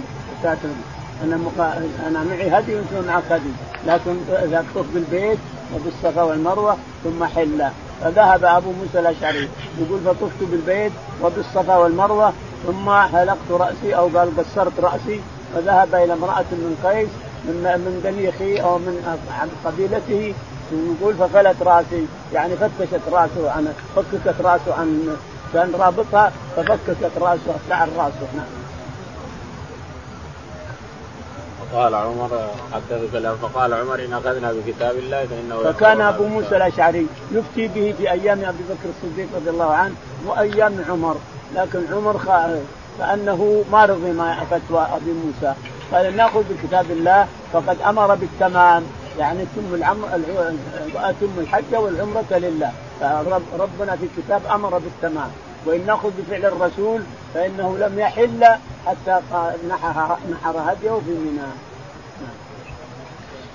أنا 1.24 1.38
مقا... 1.38 1.90
أنا 2.08 2.24
معي 2.24 2.50
هدي 2.50 2.76
وأنت 2.76 3.08
معك 3.08 3.24
هدي. 3.32 3.52
لكن 3.88 4.16
إذا 4.30 4.66
تطوف 4.74 4.86
بالبيت 4.94 5.40
وبالصفا 5.74 6.24
والمروة 6.24 6.78
ثم 7.04 7.24
حل 7.24 7.70
فذهب 8.02 8.46
أبو 8.46 8.72
موسى 8.72 9.00
الأشعري 9.00 9.50
يقول 9.80 10.00
فطفت 10.00 10.44
بالبيت 10.52 10.92
وبالصفا 11.24 11.78
والمروة 11.78 12.34
ثم 12.68 12.92
حلقت 12.92 13.52
رأسي 13.52 13.96
أو 13.96 14.08
قال 14.18 14.38
قصرت 14.38 14.80
رأسي. 14.80 15.22
فذهب 15.56 15.96
إلى 15.96 16.14
امرأة 16.14 16.46
من 16.52 16.78
قيس 16.84 17.10
من 17.46 17.64
من 17.64 18.02
بني 18.04 18.64
أو 18.64 18.78
من 18.78 19.20
قبيلته 19.66 20.34
يقول 20.72 21.14
ففلت 21.16 21.62
رأسي. 21.62 22.06
يعني 22.34 22.56
فتشت 22.56 23.02
رأسه 23.12 23.52
عن 23.52 23.74
فككت 23.96 24.42
رأسه 24.42 24.74
عن 24.74 25.18
كان 25.54 25.72
رابطها 25.80 26.32
ففككت 26.56 27.18
رأسه 27.18 27.56
شعر 27.70 27.88
رأسه. 27.98 28.28
نعم. 28.36 28.65
قال 31.74 31.96
عمر 31.96 32.48
حدث 32.74 33.12
كلام 33.12 33.36
فقال 33.36 33.74
عمر 33.74 34.06
إن 34.06 34.14
أخذنا 34.14 34.54
بكتاب 34.54 34.96
الله 34.98 35.26
فإنه 35.26 35.72
فكان 35.72 36.02
أبو 36.02 36.26
موسى 36.26 36.58
الأشعري 36.58 37.08
يفتي 37.32 37.68
به 37.68 37.94
في 37.98 38.12
أيام 38.12 38.40
أبي 38.40 38.64
بكر 38.70 38.90
الصديق 38.90 39.28
رضي 39.36 39.50
الله 39.50 39.74
عنه 39.74 39.96
وأيام 40.26 40.86
عمر. 40.90 41.16
لكن 41.56 41.80
عمر 41.94 42.20
كانه 43.00 43.64
ما 43.72 43.86
رضي 43.86 44.12
ما 44.12 44.44
فتوى 44.52 44.88
أبي 44.96 45.12
موسى. 45.12 45.54
قال 45.92 46.18
نأخذ 46.18 46.44
بكتاب 46.50 46.92
الله 46.92 47.28
فقد 47.54 47.78
أمر 47.82 48.16
بالتمام. 48.16 48.84
يعني 49.20 49.46
تم 49.56 49.76
العمر 49.76 50.08
اتم 50.96 51.30
الحج 51.38 51.76
والعمرة 51.76 52.26
لله. 52.32 52.72
فربنا 53.00 53.96
في 53.96 54.06
الكتاب 54.06 54.42
أمر 54.52 54.78
بالتمام. 54.78 55.32
وإن 55.66 55.86
نأخذ 55.86 56.10
بفعل 56.18 56.46
الرسول 56.46 57.02
فإنه 57.36 57.78
لم 57.80 58.00
يحل 58.00 58.46
حتى 58.86 59.20
نحر 59.70 60.58
هديه 60.58 61.00
في 61.06 61.12
منى. 61.12 61.52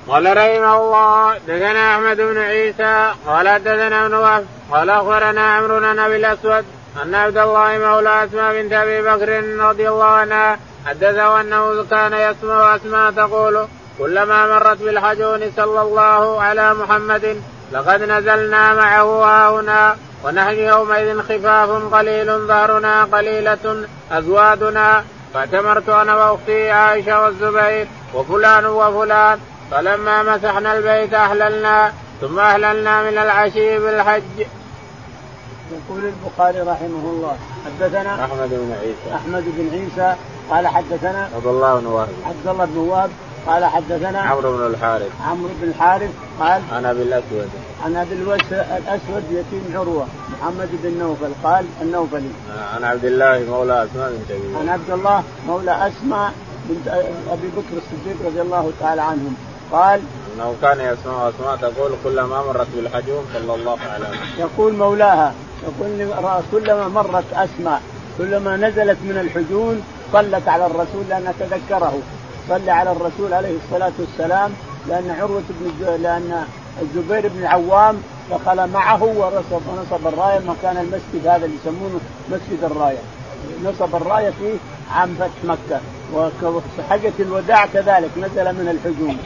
قال 0.09 0.37
رحمه 0.37 0.77
الله 0.77 1.39
دثنا 1.39 1.95
أحمد 1.95 2.17
بن 2.17 2.39
عيسى 2.39 3.13
قال 3.27 3.65
دثنا 3.65 4.07
ابن 4.07 4.15
وهب 4.15 4.47
قال 4.71 4.91
أخبرنا 4.91 5.55
عمرو 5.55 5.81
بن 5.81 5.99
أبي 5.99 6.17
الأسود 6.17 6.65
أن 7.03 7.15
عبد 7.15 7.39
الله 7.39 7.79
مولى 7.79 8.25
أسماء 8.25 8.63
بنت 8.63 8.73
أبي 8.73 9.03
بكر 9.03 9.59
رضي 9.69 9.89
الله 9.89 10.05
عنها 10.05 10.59
حدثه 10.87 11.41
أنه 11.41 11.85
كان 11.91 12.13
يسمع 12.13 12.77
أسماء 12.77 13.11
تقول 13.11 13.67
كلما 13.99 14.47
مرت 14.47 14.83
بالحجون 14.83 15.53
صلى 15.57 15.83
الله 15.83 16.43
على 16.43 16.75
محمد 16.75 17.43
لقد 17.73 18.03
نزلنا 18.03 18.75
معه 18.75 19.25
ها 19.25 19.51
هنا 19.51 19.97
ونحن 20.25 20.59
يومئذ 20.59 21.23
خفاف 21.23 21.95
قليل 21.95 22.39
ظهرنا 22.47 23.05
قليلة 23.05 23.87
أزوادنا. 24.13 25.05
فاعتمرت 25.35 25.89
أنا 25.89 26.15
وأختي 26.15 26.71
عائشة 26.71 27.23
والزبير 27.23 27.89
وفلان 28.15 28.67
وفلان. 28.67 29.39
فلما 29.71 30.23
مسحنا 30.23 30.75
البيت 30.75 31.15
أهللنا 31.15 31.93
ثم 32.21 32.39
أهللنا 32.39 33.03
من 33.03 33.19
العشي 33.19 33.79
بالحج. 33.79 34.47
يقول 35.71 36.03
البخاري 36.05 36.61
رحمه 36.61 37.05
الله 37.13 37.37
حدثنا 37.67 38.25
أحمد 38.25 38.49
بن 38.51 38.77
عيسى. 38.81 39.15
أحمد 39.15 39.45
بن 39.47 39.69
عيسى 39.73 40.17
قال 40.51 40.69
حدثنا 40.69 41.29
عبد 41.35 41.47
الله 41.47 41.81
بن 41.81 41.87
وهب. 41.87 42.09
عبد 42.27 42.47
الله 42.47 42.65
بن 42.65 42.79
وهب 42.79 43.11
قال 43.47 43.65
حدثنا 43.65 44.21
عمرو 44.21 44.57
بن 44.57 44.67
الحارث. 44.67 45.11
عمرو 45.29 45.51
بن 45.61 45.69
الحارث 45.69 46.11
قال 46.41 46.63
عن 46.73 46.85
أبي 46.85 47.03
الأسود. 47.03 47.51
عن 47.85 47.97
ابي 47.97 48.15
الأسود 48.15 49.25
يتيم 49.31 49.65
عروة 49.75 50.07
محمد 50.33 50.69
بن 50.83 50.99
نوفل. 50.99 51.33
قال 51.45 51.65
النوفلي. 51.83 52.31
عن 52.75 52.85
عبد 52.85 53.05
الله 53.05 53.39
مولى 53.51 53.85
أسماء 53.85 54.11
بنت 54.11 54.31
أبي 54.31 54.57
عن 54.61 54.69
عبد 54.69 54.91
الله 54.91 55.23
مولى 55.49 55.89
أسماء 55.89 56.33
بنت 56.69 56.89
أبي 57.31 57.49
بكر 57.57 57.77
الصديق 57.77 58.27
رضي 58.27 58.41
الله 58.41 58.73
تعالى 58.81 59.03
عنهم. 59.03 59.35
قال 59.73 60.01
إنه 60.35 60.55
كان 60.63 60.81
يسمع 60.81 61.29
أسماء 61.29 61.57
تقول 61.57 61.91
كلما 62.05 62.43
مرت 62.43 62.67
بالحجوم 62.77 63.25
صلى 63.35 63.55
الله 63.55 63.79
عليه 63.93 64.09
وسلم. 64.09 64.29
يقول 64.39 64.73
مولاها 64.75 65.35
يقول 65.63 66.09
كلما 66.53 66.89
مرت 66.89 67.33
أسماء 67.33 67.83
كلما 68.19 68.57
نزلت 68.57 68.99
من 69.05 69.19
الحجون 69.21 69.83
صلت 70.13 70.49
على 70.49 70.67
الرسول 70.67 71.05
لانها 71.09 71.35
تذكره. 71.41 71.99
صلى 72.49 72.71
على 72.71 72.93
الرسول 72.93 73.35
عليه 73.35 73.57
الصلاة 73.65 73.93
والسلام 73.99 74.51
لأن 74.89 75.11
عروة 75.11 75.43
بن 75.61 75.87
لأن 76.03 76.45
الزبير 76.83 77.29
بن 77.29 77.39
العوام 77.39 78.03
دخل 78.31 78.69
معه 78.71 79.03
ونصب 79.03 80.07
الراية 80.07 80.39
مكان 80.39 80.77
المسجد 80.77 81.27
هذا 81.27 81.45
اللي 81.45 81.57
يسمونه 81.57 82.01
مسجد 82.31 82.65
الراية. 82.65 82.99
نصب 83.65 83.95
الراية 83.95 84.31
فيه 84.31 84.55
عام 84.95 85.15
فتح 85.15 85.45
مكة. 85.45 85.81
وحجة 86.15 87.13
الوداع 87.21 87.67
كذلك 87.67 88.11
نزل 88.17 88.45
من 88.45 88.69
الحجون 88.69 89.19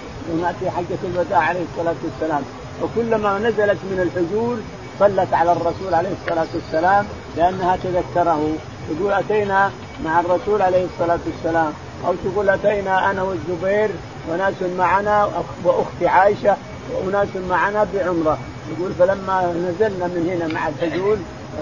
في 0.61 0.71
حجة 0.71 0.99
الوداع 1.05 1.39
عليه 1.39 1.65
الصلاة 1.73 1.95
والسلام. 2.05 2.43
وكلما 2.83 3.39
نزلت 3.39 3.79
من 3.85 4.01
الحجون 4.03 4.63
صلت 5.01 5.35
على 5.35 5.53
الرسول 5.53 5.95
عليه 5.95 6.13
الصلاة 6.23 6.47
والسلام 6.55 7.07
لأنها 7.37 7.77
تذكره. 7.77 8.53
يقول 8.91 9.13
أتينا 9.13 9.71
مع 10.05 10.21
الرسول 10.21 10.63
عليه 10.63 10.85
الصلاة 10.85 11.19
والسلام. 11.27 11.73
أو 12.07 12.15
تقول 12.25 12.49
أتينا 12.49 13.11
أنا 13.11 13.23
والزبير 13.23 13.91
وناس 14.31 14.55
معنا 14.79 15.29
وأختي 15.65 16.09
عائشة 16.09 16.57
وأناس 16.93 17.29
معنا 17.51 17.87
بعمرة. 17.95 18.39
يقول 18.73 18.93
فلما 18.99 19.53
نزلنا 19.53 20.07
من 20.07 20.29
هنا 20.31 20.55
مع 20.55 20.69
الحجول 20.69 21.19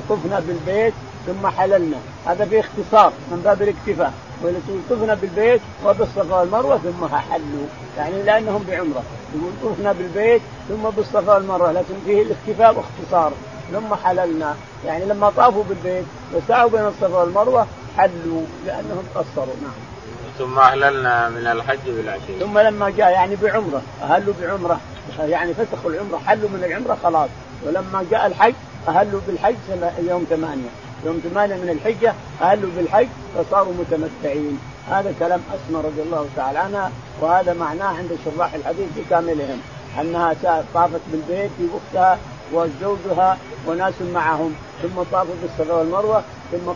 طفنا 0.08 0.40
بالبيت 0.40 0.94
ثم 1.26 1.46
حللنا. 1.46 1.96
هذا 2.26 2.44
باختصار 2.44 3.12
من 3.30 3.42
باب 3.44 3.62
الاكتفاء. 3.62 4.12
طفنا 4.90 5.14
بالبيت 5.14 5.60
وبالصفا 5.84 6.40
والمروة 6.40 6.78
ثم 6.78 7.06
حلوا. 7.06 7.66
يعني 7.96 8.22
لأنهم 8.22 8.64
بعمرة. 8.68 9.02
يقول 9.34 9.52
طفنا 9.62 9.92
بالبيت 9.92 10.42
ثم 10.68 10.90
بالصفا 10.96 11.34
والمروة. 11.34 11.72
لكن 11.72 11.94
فيه 12.06 12.22
الاكتفاء 12.22 12.76
واختصار. 12.76 13.32
ثم 13.72 13.94
حللنا. 13.94 14.54
يعني 14.86 15.04
لما 15.04 15.30
طافوا 15.30 15.64
بالبيت 15.68 16.04
وسعوا 16.34 16.70
بين 16.70 16.86
الصفا 16.86 17.18
والمروة 17.18 17.66
حلوا 17.96 18.42
لأنهم 18.66 19.04
قصروا. 19.14 19.54
نعم. 19.62 19.72
ثم 20.38 20.58
أهللنا 20.58 21.28
من 21.28 21.46
الحج 21.46 21.78
بالعشير. 21.86 22.38
ثم 22.40 22.58
لما 22.58 22.90
جاء 22.90 23.10
يعني 23.10 23.36
بعمرة. 23.36 23.82
أهلوا 24.02 24.34
بعمرة. 24.42 24.80
يعني 25.18 25.54
فسخوا 25.54 25.90
العمرة 25.90 26.18
حلوا 26.26 26.48
من 26.48 26.64
العمرة 26.64 26.98
خلاص. 27.02 27.28
ولما 27.66 28.04
جاء 28.10 28.26
الحج 28.26 28.54
أهلوا 28.88 29.20
بالحج 29.26 29.54
يوم 30.08 30.26
ثمانية. 30.30 30.68
يوم 31.04 31.20
ثمانية 31.30 31.54
من 31.54 31.68
الحجة 31.68 32.14
أهلوا 32.42 32.70
بالحج 32.76 33.06
فصاروا 33.36 33.74
متمتعين. 33.74 34.58
هذا 34.90 35.14
كلام 35.18 35.40
اسماء 35.54 35.82
رضي 35.82 36.02
الله 36.02 36.28
تعالى 36.36 36.58
عنها 36.58 36.90
وهذا 37.20 37.52
معناه 37.52 37.86
عند 37.86 38.18
شراح 38.24 38.54
الحديث 38.54 38.88
بكاملهم. 38.96 39.60
أنها 40.00 40.34
طافت 40.74 41.00
بالبيت 41.12 41.50
في 41.58 41.66
وقتها 41.74 42.18
وزوجها 42.52 43.38
وناس 43.66 43.94
معهم. 44.14 44.54
ثم 44.82 45.02
طافوا 45.12 45.34
بالصفا 45.42 45.74
والمروة 45.74 46.22
ثم 46.52 46.72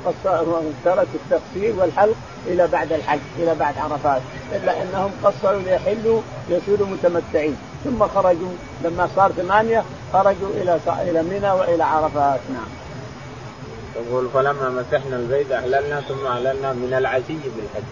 تركوا 0.84 1.04
التقصير 1.14 1.74
والحلق 1.78 2.16
إلى 2.46 2.66
بعد 2.66 2.92
الحج 2.92 3.18
إلى 3.38 3.54
بعد 3.54 3.74
عرفات. 3.78 4.22
إلا 4.52 4.82
أنهم 4.82 5.10
قصروا 5.24 5.60
ليحلوا 5.60 6.20
يصيروا 6.48 6.86
متمتعين. 6.86 7.56
ثم 7.86 8.06
خرجوا 8.06 8.52
لما 8.84 9.08
صار 9.16 9.32
ثمانية 9.32 9.84
خرجوا 10.12 10.48
إلى 10.54 10.80
إلى 10.88 11.22
منى 11.22 11.50
وإلى 11.50 11.84
عرفات 11.84 12.40
نعم. 12.52 12.68
يقول 13.96 14.28
فلما 14.34 14.70
مسحنا 14.70 15.16
البيت 15.16 15.52
اهللنا 15.52 16.00
ثم 16.00 16.26
اهللنا 16.26 16.72
من 16.72 16.94
العشي 16.98 17.36
بالحج. 17.56 17.84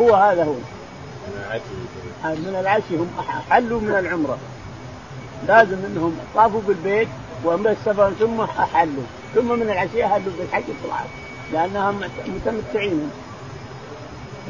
هو 0.00 0.14
هذا 0.14 0.44
هو. 0.44 0.54
من 0.54 1.44
العشي 1.46 2.40
من 2.40 2.56
العشي 2.60 2.96
هم 2.96 3.10
حلوا 3.50 3.80
من 3.80 3.94
العمرة. 3.98 4.38
لازم 5.48 5.76
إنهم 5.84 6.18
طافوا 6.34 6.60
بالبيت 6.66 7.08
السفر 7.46 8.12
ثم 8.18 8.40
أحلوا 8.40 9.04
ثم 9.34 9.58
من 9.58 9.62
العشيه 9.62 10.04
اهلوا 10.04 10.32
بالحج 10.38 10.64
طلعوا 10.84 11.08
لأنهم 11.52 12.00
متمتعين 12.26 13.10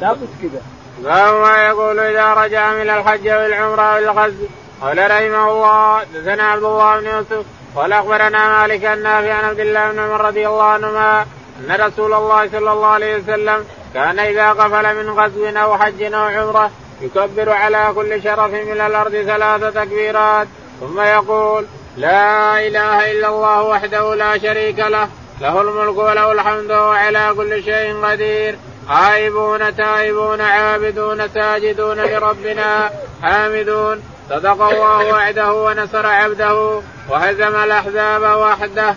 لابد 0.01 0.27
كذا 0.41 0.61
باب 1.03 1.33
ما 1.41 1.67
يقول 1.67 1.99
إذا 1.99 2.33
رجع 2.33 2.73
من 2.73 2.89
الحج 2.89 3.29
والعمرة 3.29 3.95
والغزو 3.95 4.45
قال 4.81 4.97
رحمه 5.11 5.51
الله 5.51 6.03
دثنا 6.03 6.43
عبد 6.43 6.63
الله 6.63 6.99
بن 6.99 7.05
يوسف 7.05 7.45
قال 7.75 7.93
أخبرنا 7.93 8.61
مالك 8.61 8.85
النافع 8.85 9.33
عن 9.33 9.45
عبد 9.45 9.59
الله 9.59 9.91
بن 9.91 9.99
عمر 9.99 10.25
رضي 10.25 10.47
الله 10.47 10.63
عنهما 10.63 11.25
أن 11.59 11.81
رسول 11.81 12.13
الله 12.13 12.49
صلى 12.49 12.71
الله 12.71 12.87
عليه 12.87 13.15
وسلم 13.15 13.65
كان 13.93 14.19
إذا 14.19 14.51
قفل 14.51 14.95
من 14.95 15.09
غزو 15.09 15.45
أو 15.45 15.77
حج 15.77 16.03
أو 16.03 16.23
عمرة 16.23 16.71
يكبر 17.01 17.49
على 17.49 17.91
كل 17.95 18.23
شرف 18.23 18.51
من 18.51 18.81
الأرض 18.81 19.11
ثلاث 19.11 19.73
تكبيرات. 19.73 20.47
ثم 20.79 21.01
يقول 21.01 21.65
لا 21.97 22.59
إله 22.67 23.11
إلا 23.11 23.29
الله 23.29 23.61
وحده 23.63 24.15
لا 24.15 24.37
شريك 24.37 24.79
له 24.79 25.09
له 25.41 25.61
الملك 25.61 25.97
وله 25.97 26.31
الحمد 26.31 26.71
وهو 26.71 26.91
على 26.91 27.33
كل 27.37 27.63
شيء 27.63 28.05
قدير. 28.05 28.55
عائبون 28.89 29.75
تائبون 29.75 30.41
عابدون 30.41 31.27
ساجدون 31.27 31.97
لربنا 31.97 32.89
حامدون. 33.21 34.03
صدق 34.29 34.61
الله 34.61 35.13
وعده 35.13 35.53
ونصر 35.53 36.05
عبده 36.05 36.81
وهزم 37.09 37.55
الأحزاب 37.55 38.21
وحده. 38.21 38.95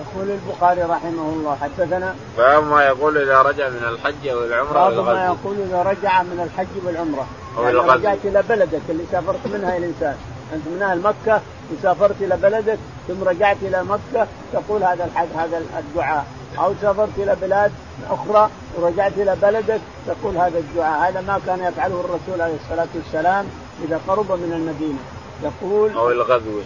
يقول 0.00 0.30
البخاري 0.30 0.82
رحمه 0.82 1.22
الله 1.22 1.58
حدثنا 1.62 2.14
باب 2.38 2.64
ما 2.64 2.84
يقول 2.84 3.18
إذا 3.18 3.42
رجع 3.42 3.68
من 3.68 3.84
الحج 3.88 4.36
والعمرة 4.36 4.72
باب 4.72 5.04
ما 5.04 5.24
يقول 5.24 5.56
إذا 5.60 5.82
رجع 5.82 6.22
من 6.22 6.40
الحج 6.40 6.86
والعمرة. 6.86 7.26
أو 7.58 7.64
يعني 7.64 7.78
رجعت 7.78 8.18
إلى 8.24 8.42
بلدك 8.48 8.80
اللي 8.88 9.04
سافرت 9.12 9.46
منها 9.46 9.76
الإنسان. 9.76 10.16
أنت 10.54 10.62
من 10.66 10.82
أهل 10.82 11.00
مكة 11.00 11.40
وسافرت 11.72 12.16
إلى 12.20 12.36
بلدك 12.36 12.78
ثم 13.08 13.24
رجعت 13.24 13.56
إلى 13.62 13.84
مكة 13.84 14.26
تقول 14.52 14.82
هذا 14.82 15.04
الحد 15.04 15.28
هذا 15.36 15.62
الدعاء. 15.78 16.24
أو 16.58 16.74
سافرت 16.82 17.18
إلى 17.18 17.36
بلاد 17.42 17.72
أخرى 18.10 18.50
ورجعت 18.76 19.12
إلى 19.16 19.36
بلدك 19.42 19.80
تقول 20.06 20.36
هذا 20.36 20.58
الدعاء. 20.58 21.10
هذا 21.10 21.20
ما 21.20 21.40
كان 21.46 21.60
يفعله 21.60 22.00
الرسول 22.00 22.42
عليه 22.42 22.56
الصلاة 22.64 22.88
والسلام 22.94 23.46
إذا 23.84 24.00
قرب 24.08 24.32
من 24.32 24.52
المدينة. 24.52 24.98
يقول 25.42 25.92
أو 25.92 26.10
الغزو 26.10 26.60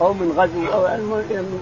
أو 0.00 0.12
من 0.12 0.32
غزو 0.36 0.86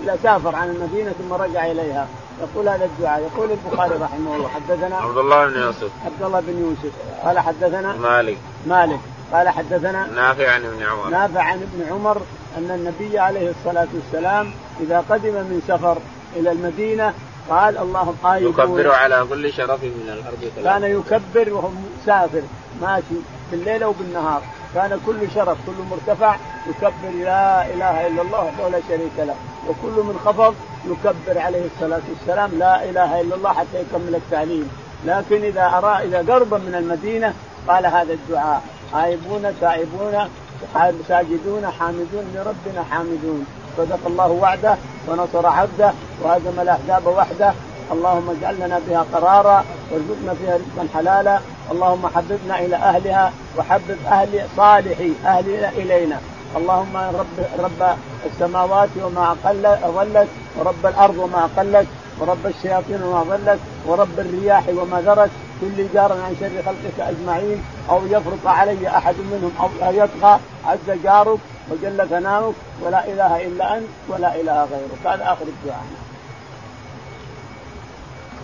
لا 0.06 0.16
سافر 0.22 0.56
عن 0.56 0.70
المدينة 0.70 1.12
ثم 1.18 1.32
رجع 1.32 1.66
إليها. 1.66 2.08
يقول 2.40 2.68
هذا 2.68 2.84
الدعاء. 2.84 3.20
يقول 3.20 3.50
البخاري 3.50 3.94
رحمه 3.94 4.36
الله 4.36 4.48
حدثنا 4.48 4.96
عبد 4.96 5.18
الله 5.18 5.46
بن 5.46 5.60
يوسف. 5.60 5.90
عبد 6.06 6.22
الله 6.22 6.40
بن 6.40 6.58
يوسف. 6.58 6.94
قال 7.24 7.38
حدثنا 7.38 7.96
مالك. 7.96 8.36
مالك. 8.66 9.00
قال 9.32 9.48
حدثنا 9.48 10.06
نافع 10.06 10.50
عن 10.50 10.64
ابن 10.64 10.82
عمر. 10.82 11.08
نافع 11.08 11.42
عن 11.42 11.62
ابن 11.62 11.92
عمر 11.92 12.20
أن 12.58 12.70
النبي 12.70 13.18
عليه 13.18 13.50
الصلاة 13.50 13.88
والسلام 13.94 14.50
إذا 14.80 15.04
قدم 15.10 15.32
من 15.32 15.62
سفر 15.68 15.98
إلى 16.36 16.52
المدينة 16.52 17.14
قال 17.50 17.78
اللهم 17.78 18.16
آيبون 18.26 18.52
يكبر 18.52 18.90
على 18.90 19.26
كل 19.30 19.52
شرف 19.52 19.82
من 19.82 20.08
الأرض 20.12 20.64
كان 20.64 20.82
يكبر 20.84 21.54
وهو 21.54 21.68
مسافر 22.02 22.42
ماشي 22.82 23.18
بالليل 23.50 23.84
وبالنهار 23.84 24.42
كان 24.74 25.00
كل 25.06 25.30
شرف 25.34 25.58
كل 25.66 25.72
مرتفع 25.90 26.36
يكبر 26.70 27.24
لا 27.24 27.66
إله 27.66 28.06
إلا 28.06 28.22
الله 28.22 28.44
وحده 28.44 28.68
لا 28.68 28.80
شريك 28.88 29.18
له. 29.18 29.34
وكل 29.68 30.04
منخفض 30.04 30.54
يكبر 30.86 31.40
عليه 31.40 31.64
الصلاة 31.74 32.00
والسلام 32.08 32.50
لا 32.58 32.84
إله 32.84 33.20
إلا 33.20 33.34
الله 33.34 33.52
حتى 33.52 33.80
يكمل 33.80 34.14
التعليم. 34.14 34.70
لكن 35.06 35.42
إذا 35.42 35.66
أرى 35.78 36.04
إذا 36.04 36.34
قرب 36.34 36.54
من 36.54 36.74
المدينة 36.74 37.34
قال 37.68 37.86
هذا 37.86 38.12
الدعاء. 38.12 38.62
آيبون 38.94 39.54
تائبون 39.60 40.28
ساجدون 41.08 41.66
حامدون 41.78 42.24
لربنا 42.34 42.84
حامدون. 42.90 43.46
صدق 43.76 43.98
الله 44.06 44.26
وعده 44.26 44.76
ونصر 45.08 45.46
عبده 45.46 45.92
وهزم 46.22 46.60
الأحزاب 46.60 47.06
وحده. 47.06 47.52
اللهم 47.92 48.30
اجعل 48.30 48.54
لنا 48.60 48.80
بها 48.88 49.04
قرارا 49.12 49.64
وارزقنا 49.90 50.34
فيها 50.34 50.54
رزقا 50.54 50.88
حلالا. 50.94 51.38
اللهم 51.72 52.06
حببنا 52.14 52.60
إلى 52.60 52.76
أهلها 52.76 53.32
وحبب 53.56 53.98
أهل 54.06 54.42
صالحي 54.56 55.12
اهلنا 55.26 55.68
إلينا. 55.68 56.18
اللهم 56.56 56.96
رب 56.96 57.36
رب 57.58 57.96
السماوات 58.26 58.88
وما 59.04 59.36
أقل 59.36 59.76
ظلت 59.92 60.28
ورب 60.58 60.86
الأرض 60.86 61.16
وما 61.18 61.48
اقلت 61.48 61.86
ورب 62.18 62.46
الشياطين 62.46 63.02
وما 63.02 63.22
ظلت 63.22 63.60
ورب 63.86 64.18
الرياح 64.18 64.64
وما 64.68 65.00
ذرت. 65.00 65.30
كل 65.60 65.86
جار 65.94 66.12
عن 66.12 66.36
شر 66.40 66.62
خلقك 66.66 67.00
أجمعين. 67.00 67.64
أو 67.90 68.00
يفرط 68.06 68.46
علي 68.46 68.88
أحد 68.88 69.14
منهم 69.14 69.52
أو 69.82 69.92
يطغى. 69.92 70.40
عز 70.66 70.98
جارك 71.04 71.38
وجل 71.70 72.08
ثناؤك. 72.08 72.54
ولا 72.82 73.04
إله 73.04 73.46
إلا 73.46 73.76
أنت 73.76 73.88
ولا 74.08 74.34
إله 74.40 74.64
غيرك. 74.64 75.02
هذا 75.04 75.22
آخر 75.32 75.44
الدعاء. 75.44 76.07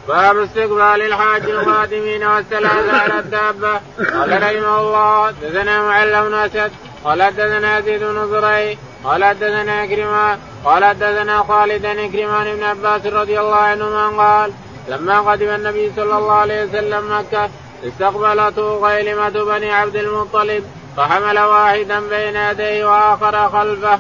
باب 0.09 0.39
استقبال 0.39 1.03
الحاج 1.03 1.43
القادمين 1.43 2.25
والثلاثة 2.25 2.97
على 2.97 3.19
الدابة 3.19 3.81
قال 3.99 4.43
رحمه 4.43 4.81
الله 4.81 5.31
دثنا 5.31 5.83
معلم 5.83 6.29
بن 6.29 6.35
أسد 6.35 6.73
قال 7.05 7.23
حدثنا 7.23 7.79
يزيد 7.79 8.01
بن 8.01 8.29
زريع 8.29 8.77
قال 9.05 9.25
حدثنا 9.25 9.87
كريمان 9.87 10.39
قال 10.65 10.85
حدثنا 10.85 11.43
خالد 11.43 11.87
كريمان 12.13 12.57
بن 12.57 12.63
عباس 12.63 13.07
رضي 13.07 13.41
الله 13.41 13.57
عنهما 13.57 14.09
قال 14.09 14.53
لما 14.89 15.21
قدم 15.21 15.49
النبي 15.49 15.93
صلى 15.97 16.19
الله 16.19 16.33
عليه 16.33 16.65
وسلم 16.65 17.19
مكة 17.19 17.51
استقبلته 17.85 18.77
غيلمة 18.77 19.29
بني 19.29 19.73
عبد 19.73 19.97
المطلب 19.97 20.65
فحمل 20.97 21.39
واحدا 21.39 22.01
بين 22.01 22.37
يديه 22.37 22.85
وآخر 22.87 23.49
خلفه. 23.49 23.99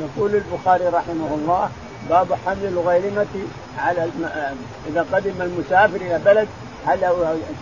يقول 0.00 0.34
البخاري 0.34 0.88
رحمه 0.88 1.34
الله 1.34 1.70
باب 2.10 2.38
حمل 2.46 2.64
الغيلمة 2.64 3.26
على 3.78 4.04
الم... 4.04 4.30
إذا 4.88 5.06
قدم 5.12 5.42
المسافر 5.42 5.96
إلى 5.96 6.20
بلد 6.24 6.48
هل 6.86 7.04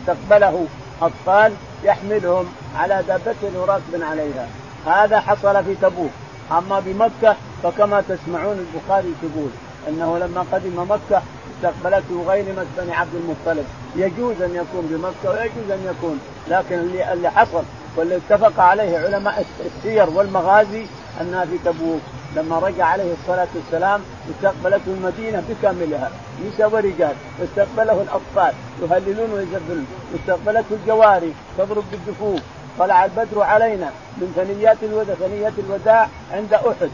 استقبله 0.00 0.66
أطفال 1.02 1.52
يحملهم 1.84 2.46
على 2.76 3.02
دابته 3.08 3.64
راكب 3.66 4.02
عليها؟ 4.02 4.46
هذا 4.86 5.20
حصل 5.20 5.64
في 5.64 5.74
تبوك. 5.74 6.10
أما 6.52 6.80
بمكة 6.80 7.36
فكما 7.62 8.00
تسمعون 8.08 8.58
البخاري 8.58 9.14
يقول 9.22 9.50
أنه 9.88 10.18
لما 10.18 10.44
قدم 10.52 10.90
مكة 10.90 11.22
استقبلته 11.56 12.24
غيلمة 12.28 12.66
بني 12.78 12.94
عبد 12.94 13.14
المطلب. 13.14 13.64
يجوز 13.96 14.42
أن 14.42 14.54
يكون 14.54 14.86
بمكة 14.90 15.30
ويجوز 15.30 15.70
أن 15.70 15.94
يكون 15.96 16.20
لكن 16.48 16.78
اللي, 16.78 17.12
اللي 17.12 17.30
حصل 17.30 17.62
واللي 17.96 18.16
اتفق 18.16 18.60
عليه 18.60 18.98
علماء 18.98 19.44
السير 19.66 20.10
والمغازي 20.10 20.86
أنها 21.20 21.44
في 21.44 21.58
تبوك. 21.64 22.00
لما 22.36 22.58
رجع 22.58 22.84
عليه 22.84 23.12
الصلاة 23.12 23.48
والسلام 23.54 24.00
استقبلته 24.30 24.86
المدينة 24.86 25.42
بكاملها. 25.48 26.10
نساء 26.46 26.70
ورجال 26.70 27.14
واستقبله 27.40 28.02
الأطفال 28.02 28.54
يهللون 28.82 29.32
ويزبلون 29.32 29.86
واستقبلته 30.12 30.74
الجواري 30.82 31.34
تضرب 31.58 31.84
بالدفوف. 31.90 32.40
طلع 32.78 33.04
البدر 33.04 33.42
علينا 33.42 33.90
من 34.16 34.32
ثنيات 34.36 34.76
الوداع 34.82 35.14
ثنيات 35.14 35.52
الوداع 35.58 36.08
عند 36.32 36.54
أحد. 36.54 36.90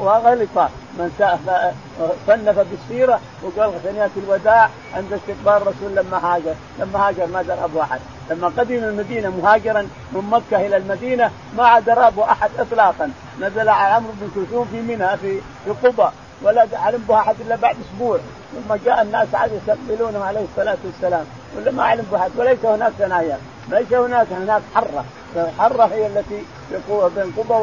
وغلط 0.00 0.70
من 0.98 1.10
صنف 2.26 2.58
بالسيرة 2.58 3.20
وقال 3.42 3.82
ثنيات 3.82 4.10
الوداع 4.16 4.70
عند 4.94 5.12
استقبال 5.12 5.62
الرسول 5.62 5.96
لما 5.96 6.18
هاجر، 6.34 6.54
لما 6.78 7.08
هاجر 7.08 7.26
ما 7.26 7.42
درب 7.42 7.76
أحد، 7.76 8.00
لما 8.30 8.48
قدم 8.58 8.74
المدينة 8.74 9.30
مهاجرا 9.30 9.88
من 10.12 10.30
مكة 10.30 10.66
إلى 10.66 10.76
المدينة 10.76 11.30
ما 11.56 11.66
عاد 11.66 11.84
دربه 11.84 12.24
أحد 12.24 12.50
اطلاقا، 12.58 13.10
نزل 13.40 13.68
على 13.68 13.94
عمرو 13.94 14.12
بن 14.20 14.30
كلثوم 14.34 14.68
في 14.72 14.80
منى 14.80 15.16
في 15.16 15.40
في 15.64 15.88
قبى 15.88 16.08
ولا 16.42 16.68
علم 16.72 17.04
به 17.08 17.18
أحد 17.18 17.34
إلا 17.40 17.56
بعد 17.56 17.76
أسبوع. 17.80 18.18
ثم 18.54 18.74
جاء 18.84 19.02
الناس 19.02 19.34
عاد 19.34 19.50
يستقبلونه 19.52 20.24
عليه 20.24 20.40
الصلاة 20.40 20.76
والسلام. 20.84 21.24
ولا 21.56 21.70
ما 21.70 21.82
علم 21.82 22.06
به 22.12 22.18
أحد. 22.18 22.30
وليس 22.36 22.64
هناك 22.64 22.92
ثنايا. 22.98 23.38
ليس 23.68 23.92
هناك 23.92 24.26
هناك 24.32 24.62
حرة. 24.74 25.04
الحره 25.36 25.84
هي 25.84 26.06
التي 26.06 26.44
بين 26.90 27.32
قبى 27.36 27.54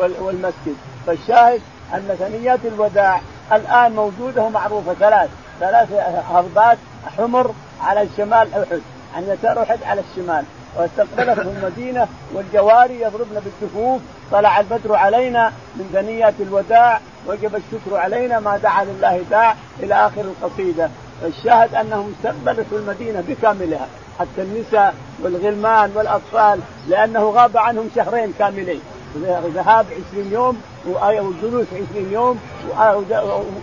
والمسجد. 0.00 0.76
فالشاهد 1.06 1.60
أن 1.94 2.16
ثنيات 2.18 2.58
الوداع 2.64 3.20
الآن 3.52 3.92
موجودة 3.92 4.42
ومعروفة. 4.42 4.94
ثلاث. 4.94 5.30
ثلاث 5.60 5.92
هضبات 6.32 6.78
حمر 7.18 7.50
على 7.80 8.02
الشمال 8.02 8.54
أحد. 8.54 8.80
عن 9.16 9.22
يسار 9.28 9.62
أحد 9.62 9.78
على 9.82 10.00
الشمال. 10.10 10.44
واستقبلته 10.76 11.42
المدينة 11.56 12.08
والجواري 12.34 13.00
يضربن 13.00 13.40
بالسفوف 13.40 14.00
طلع 14.32 14.60
البدر 14.60 14.94
علينا 14.94 15.52
من 15.76 15.90
ثنيات 15.92 16.34
الوداع. 16.40 17.00
وجب 17.26 17.54
الشكر 17.54 17.96
علينا 17.96 18.40
ما 18.40 18.56
دعا 18.56 18.84
لله 18.84 19.24
داع 19.30 19.54
إلى 19.80 19.94
آخر 19.94 20.20
القصيدة. 20.20 20.90
الشاهد 21.24 21.74
أنهم 21.74 22.14
استقبلته 22.18 22.76
المدينة 22.76 23.24
بكاملها. 23.28 23.86
حتى 24.18 24.42
النساء 24.42 24.94
والغلمان 25.22 25.92
والأطفال 25.94 26.60
لأنه 26.88 27.30
غاب 27.30 27.56
عنهم 27.56 27.90
شهرين 27.96 28.34
كاملين. 28.38 28.80
ذهاب 29.54 29.86
20 30.12 30.32
يوم 30.32 30.62
وجلوس 30.86 31.66
20 31.72 32.12
يوم 32.12 32.40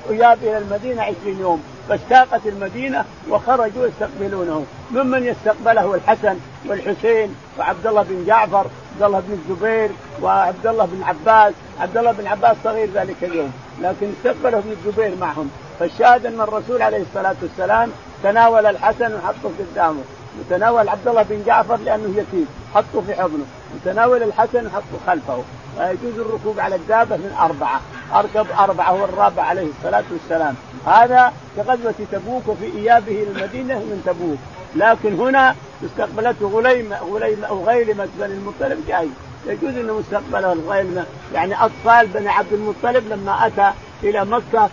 وإياب 0.10 0.38
إلى 0.42 0.58
المدينة 0.58 1.02
20 1.02 1.40
يوم. 1.40 1.64
فاشتاقت 1.90 2.48
المدينة 2.48 3.06
وخرجوا 3.30 3.88
يستقبلونه. 3.88 4.66
ممن 4.92 5.24
يستقبله 5.24 5.96
الحسن 5.96 6.38
والحسين 6.66 7.36
وعبد 7.60 7.88
الله 7.88 8.04
بن 8.10 8.26
جعفر 8.26 8.66
عبد 8.94 9.04
الله 9.04 9.20
بن 9.20 9.34
الزبير 9.34 9.90
وعبد 10.22 10.68
الله 10.68 10.86
بن 10.86 11.04
عباس. 11.04 11.54
عبد 11.80 11.98
الله 11.98 12.12
بن 12.12 12.28
عباس 12.28 12.58
صغير 12.64 12.90
ذلك 12.94 13.16
اليوم 13.24 13.52
لكن 13.82 14.12
استقبله 14.18 14.58
ابن 14.58 14.72
الزبير 14.72 15.16
معهم. 15.22 15.50
فالشاهد 15.80 16.26
أن 16.26 16.42
الرسول 16.42 16.82
عليه 16.82 17.02
الصلاة 17.02 17.36
والسلام 17.42 17.92
تناول 18.24 18.66
الحسن 18.66 19.16
وحطه 19.16 19.52
قدامه. 19.60 20.02
وتناول 20.40 20.90
عبد 20.90 21.08
الله 21.08 21.24
بن 21.24 21.44
جعفر 21.46 21.76
لأنه 21.76 22.18
يتيم 22.18 22.48
حطه 22.76 23.02
في 23.08 23.16
حضنه. 23.16 23.46
وتناول 23.76 24.24
الحسن 24.24 24.70
حطه 24.70 24.98
خلفه. 25.08 25.44
ويجوز 25.80 26.20
الركوب 26.20 26.60
على 26.60 26.76
الدابة 26.76 27.18
من 27.18 27.36
أربعة. 27.40 27.82
أركب 28.14 28.48
أربعة 28.60 28.92
هو 28.92 29.06
الرابع 29.06 29.44
عليه 29.44 29.68
الصلاة 29.78 30.04
والسلام. 30.12 30.56
هذا 30.86 31.34
في 31.56 31.62
غزوه 31.62 31.94
تبوك 32.12 32.48
وفي 32.48 32.66
إيابه 32.66 33.12
إلى 33.12 33.30
المدينة 33.32 33.76
من 33.76 34.04
تبوك. 34.06 34.38
لكن 34.76 35.20
هنا 35.20 35.56
استقبلته 35.86 36.48
غليمة 36.48 36.98
غليمة 36.98 37.48
غيلمه 37.48 38.08
بني 38.20 38.34
المطلب 38.34 38.84
جاي. 38.88 39.10
يجوز 39.48 39.78
إنه 39.78 39.94
مستقبله 39.94 40.54
الغيلمه 40.54 41.06
يعني 41.34 41.66
أطفال 41.66 42.08
بني 42.08 42.30
عبد 42.30 42.54
المطلب 42.54 43.08
لما 43.10 43.48
أتى 43.48 43.72
إلى 44.04 44.26
مكة 44.26 44.70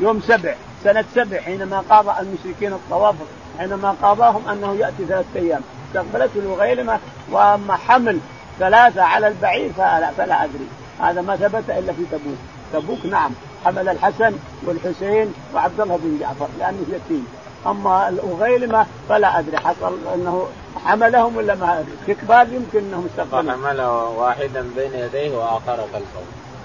يوم 0.00 0.20
سبع 0.20 0.54
سنة 0.84 1.04
سبع 1.14 1.40
حينما 1.40 1.84
قاضى 1.90 2.12
المشركين 2.20 2.72
الطواف 2.72 3.14
حينما 3.58 3.94
قاضاهم 4.02 4.48
أنه 4.48 4.74
يأتي 4.74 5.04
ثلاثة 5.08 5.40
أيام. 5.40 5.60
استقبلته 5.88 6.40
الغيلمه 6.40 6.98
وأما 7.32 7.76
حمل 7.76 8.18
ثلاثة 8.58 9.02
على 9.02 9.28
البعير 9.28 9.72
فلا, 9.72 10.10
فلا 10.10 10.44
أدري. 10.44 10.68
هذا 11.00 11.20
ما 11.20 11.36
ثبت 11.36 11.70
إلا 11.70 11.92
في 11.92 12.04
تبوك. 12.12 12.38
تبوك 12.72 13.06
نعم. 13.06 13.30
حمل 13.64 13.88
الحسن 13.88 14.32
والحسين 14.66 15.34
وعبد 15.54 15.80
الله 15.80 15.96
بن 16.02 16.18
جعفر 16.20 16.48
لأنه 16.58 16.84
يتيم 16.88 17.26
أما 17.66 18.08
الأغيلمة 18.08 18.86
فلا 19.08 19.38
أدري. 19.38 19.58
حصل 19.58 19.98
أنه 20.14 20.46
حملهم 20.84 21.36
ولا 21.36 21.54
ما 21.54 21.84
استقبال 22.00 22.54
يمكن 22.54 22.78
أنهم 22.78 23.08
استقبلوا. 23.10 23.52
حمل 23.52 23.80
واحدا 24.16 24.70
بين 24.76 24.94
يديه 24.94 25.36
وآخر 25.36 25.76
خلفه. 25.92 26.20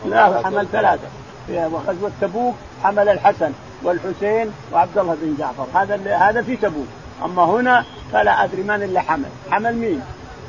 لا 0.06 0.43
حمل 0.43 0.67
ثلاثة. 0.67 1.08
في 1.47 1.65
غزوه 1.88 2.12
تبوك 2.21 2.56
حمل 2.84 3.10
الحسن. 3.10 3.52
والحسين 3.84 4.52
وعبد 4.74 4.98
الله 4.98 5.18
بن 5.22 5.36
جعفر. 5.39 5.68
هذا 5.74 6.15
هذا 6.15 6.42
في 6.42 6.56
تبوك. 6.56 6.88
أما 7.26 7.44
هنا 7.44 7.86
فلا 8.12 8.44
أدري 8.44 8.63
من 8.63 8.84
اللي 8.84 9.02
حمل. 9.02 9.30
حمل 9.52 9.76
مين؟ 9.76 10.02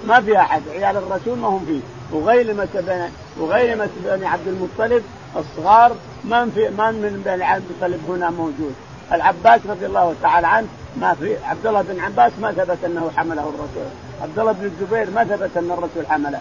ما 0.06 0.20
في 0.20 0.38
أحد. 0.38 0.62
عيال 0.68 0.96
الرسول 0.96 1.38
ما 1.38 1.48
هم 1.48 1.64
فيه. 1.66 1.80
وغيلمة 2.16 2.68
بني 2.74 3.08
وغيلمة 3.38 3.88
بني 4.04 4.26
عبد 4.26 4.48
المطلب 4.48 5.02
الصغار 5.36 5.92
من 6.24 6.50
في 6.50 6.68
من 6.68 6.94
من 7.02 7.22
بني 7.24 7.44
عبد 7.44 7.64
المطلب 7.70 8.10
هنا 8.10 8.30
موجود. 8.30 8.74
العباس 9.12 9.60
رضي 9.68 9.86
الله 9.86 10.14
تعالى 10.22 10.46
عنه 10.46 10.66
ما 11.00 11.14
في 11.14 11.36
عبد 11.44 11.66
الله 11.66 11.82
بن 11.82 12.00
عباس 12.00 12.32
ما 12.40 12.52
ثبت 12.52 12.78
أنه 12.84 13.10
حمله 13.16 13.42
الرسول. 13.42 13.90
عبد 14.22 14.38
الله 14.38 14.52
بن 14.52 14.64
الزبير 14.64 15.10
ما 15.10 15.24
ثبت 15.24 15.56
أن 15.56 15.70
الرسول 15.70 16.06
حمله. 16.08 16.40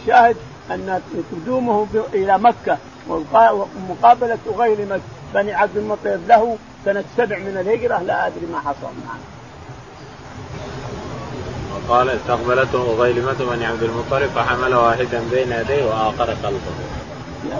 الشاهد 0.00 0.36
أن 0.70 1.00
قدومه 1.32 1.86
إلى 2.14 2.38
مكة 2.38 2.78
ومقابلة 3.08 4.38
غيلمة 4.58 5.00
بني 5.34 5.52
عبد 5.52 5.76
المطلب 5.76 6.20
له 6.28 6.56
سنة 6.84 7.04
سبع 7.16 7.38
من 7.38 7.56
الهجرة 7.60 7.98
لا 7.98 8.26
أدري 8.26 8.46
ما 8.52 8.58
حصل 8.58 8.92
نعم. 9.06 9.18
قال 11.88 12.10
استقبلته 12.10 12.94
غيلمة 12.98 13.36
بني 13.50 13.66
عبد 13.66 13.82
المطلب 13.82 14.30
فحمل 14.34 14.74
واحدا 14.74 15.22
بين 15.30 15.52
يديه 15.52 15.84
وآخر 15.84 16.26
خلفه. 16.26 16.72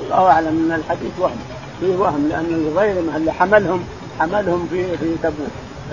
الله 0.02 0.30
أعلم 0.30 0.46
إن 0.48 0.80
الحديث 0.80 1.12
وهم 1.18 1.38
فيه 1.80 1.96
وهم 1.96 2.28
لأن 2.28 2.68
الغيلمة 2.68 3.16
اللي 3.16 3.32
حملهم 3.32 3.84
حملهم 4.20 4.68
في 4.70 4.96
في 4.96 5.14
تبوك 5.22 5.50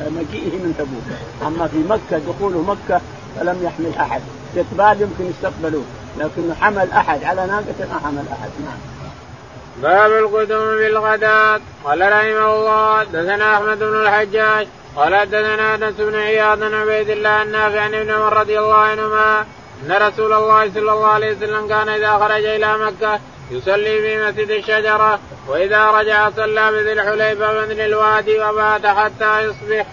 مجيئه 0.08 0.58
من 0.58 0.76
تبوك 0.78 1.18
أما 1.48 1.68
في 1.68 1.78
مكة 1.90 2.24
دخوله 2.34 2.62
مكة 2.62 3.02
فلم 3.36 3.64
يحمل 3.64 3.92
أحد 4.00 4.22
استقبال 4.50 5.02
يمكن 5.02 5.26
يستقبلوه 5.30 5.84
لكنه 6.18 6.56
حمل 6.62 6.92
أحد 6.92 7.24
على 7.24 7.48
ناقة 7.48 7.88
ما 7.94 8.00
حمل 8.04 8.24
أحد 8.32 8.50
نعم. 8.66 8.99
باب 9.82 10.12
القدوم 10.12 10.78
بالغداة 10.78 11.60
قال 11.84 12.02
رحمه 12.02 12.56
الله 12.56 13.04
دثنا 13.04 13.56
أحمد 13.56 13.80
بن 13.80 14.02
الحجاج. 14.02 14.68
قال 14.96 15.16
حدثنا 15.16 15.76
أنس 15.76 15.96
بن 15.96 16.16
عياض 16.16 16.60
بن 16.60 16.74
عبيد 16.74 17.10
الله 17.10 17.44
النافع 17.44 17.82
عن 17.82 17.94
ابن 17.94 18.12
عمر 18.12 18.34
رضي 18.38 18.60
الله 18.60 18.76
عنهما 18.76 19.46
أن 19.86 19.92
رسول 19.92 20.34
الله 20.34 20.70
صلى 20.74 20.92
الله 20.92 21.08
عليه 21.08 21.36
وسلم 21.36 21.68
كان 21.68 21.90
إذا 21.90 22.12
خرج 22.12 22.46
إلى 22.46 22.78
مكة 22.78 23.20
يصلي 23.52 24.02
في 24.02 24.28
مسجد 24.28 24.50
الشجرة 24.50 25.20
وإذا 25.48 25.92
رجع 25.92 26.30
صلى 26.30 26.72
بذي 26.72 26.94
الحليفة 26.94 27.66
بن 27.66 27.80
الوادي 27.80 28.40
وبات 28.40 28.86
حتى 28.86 29.42
يصبح. 29.42 29.86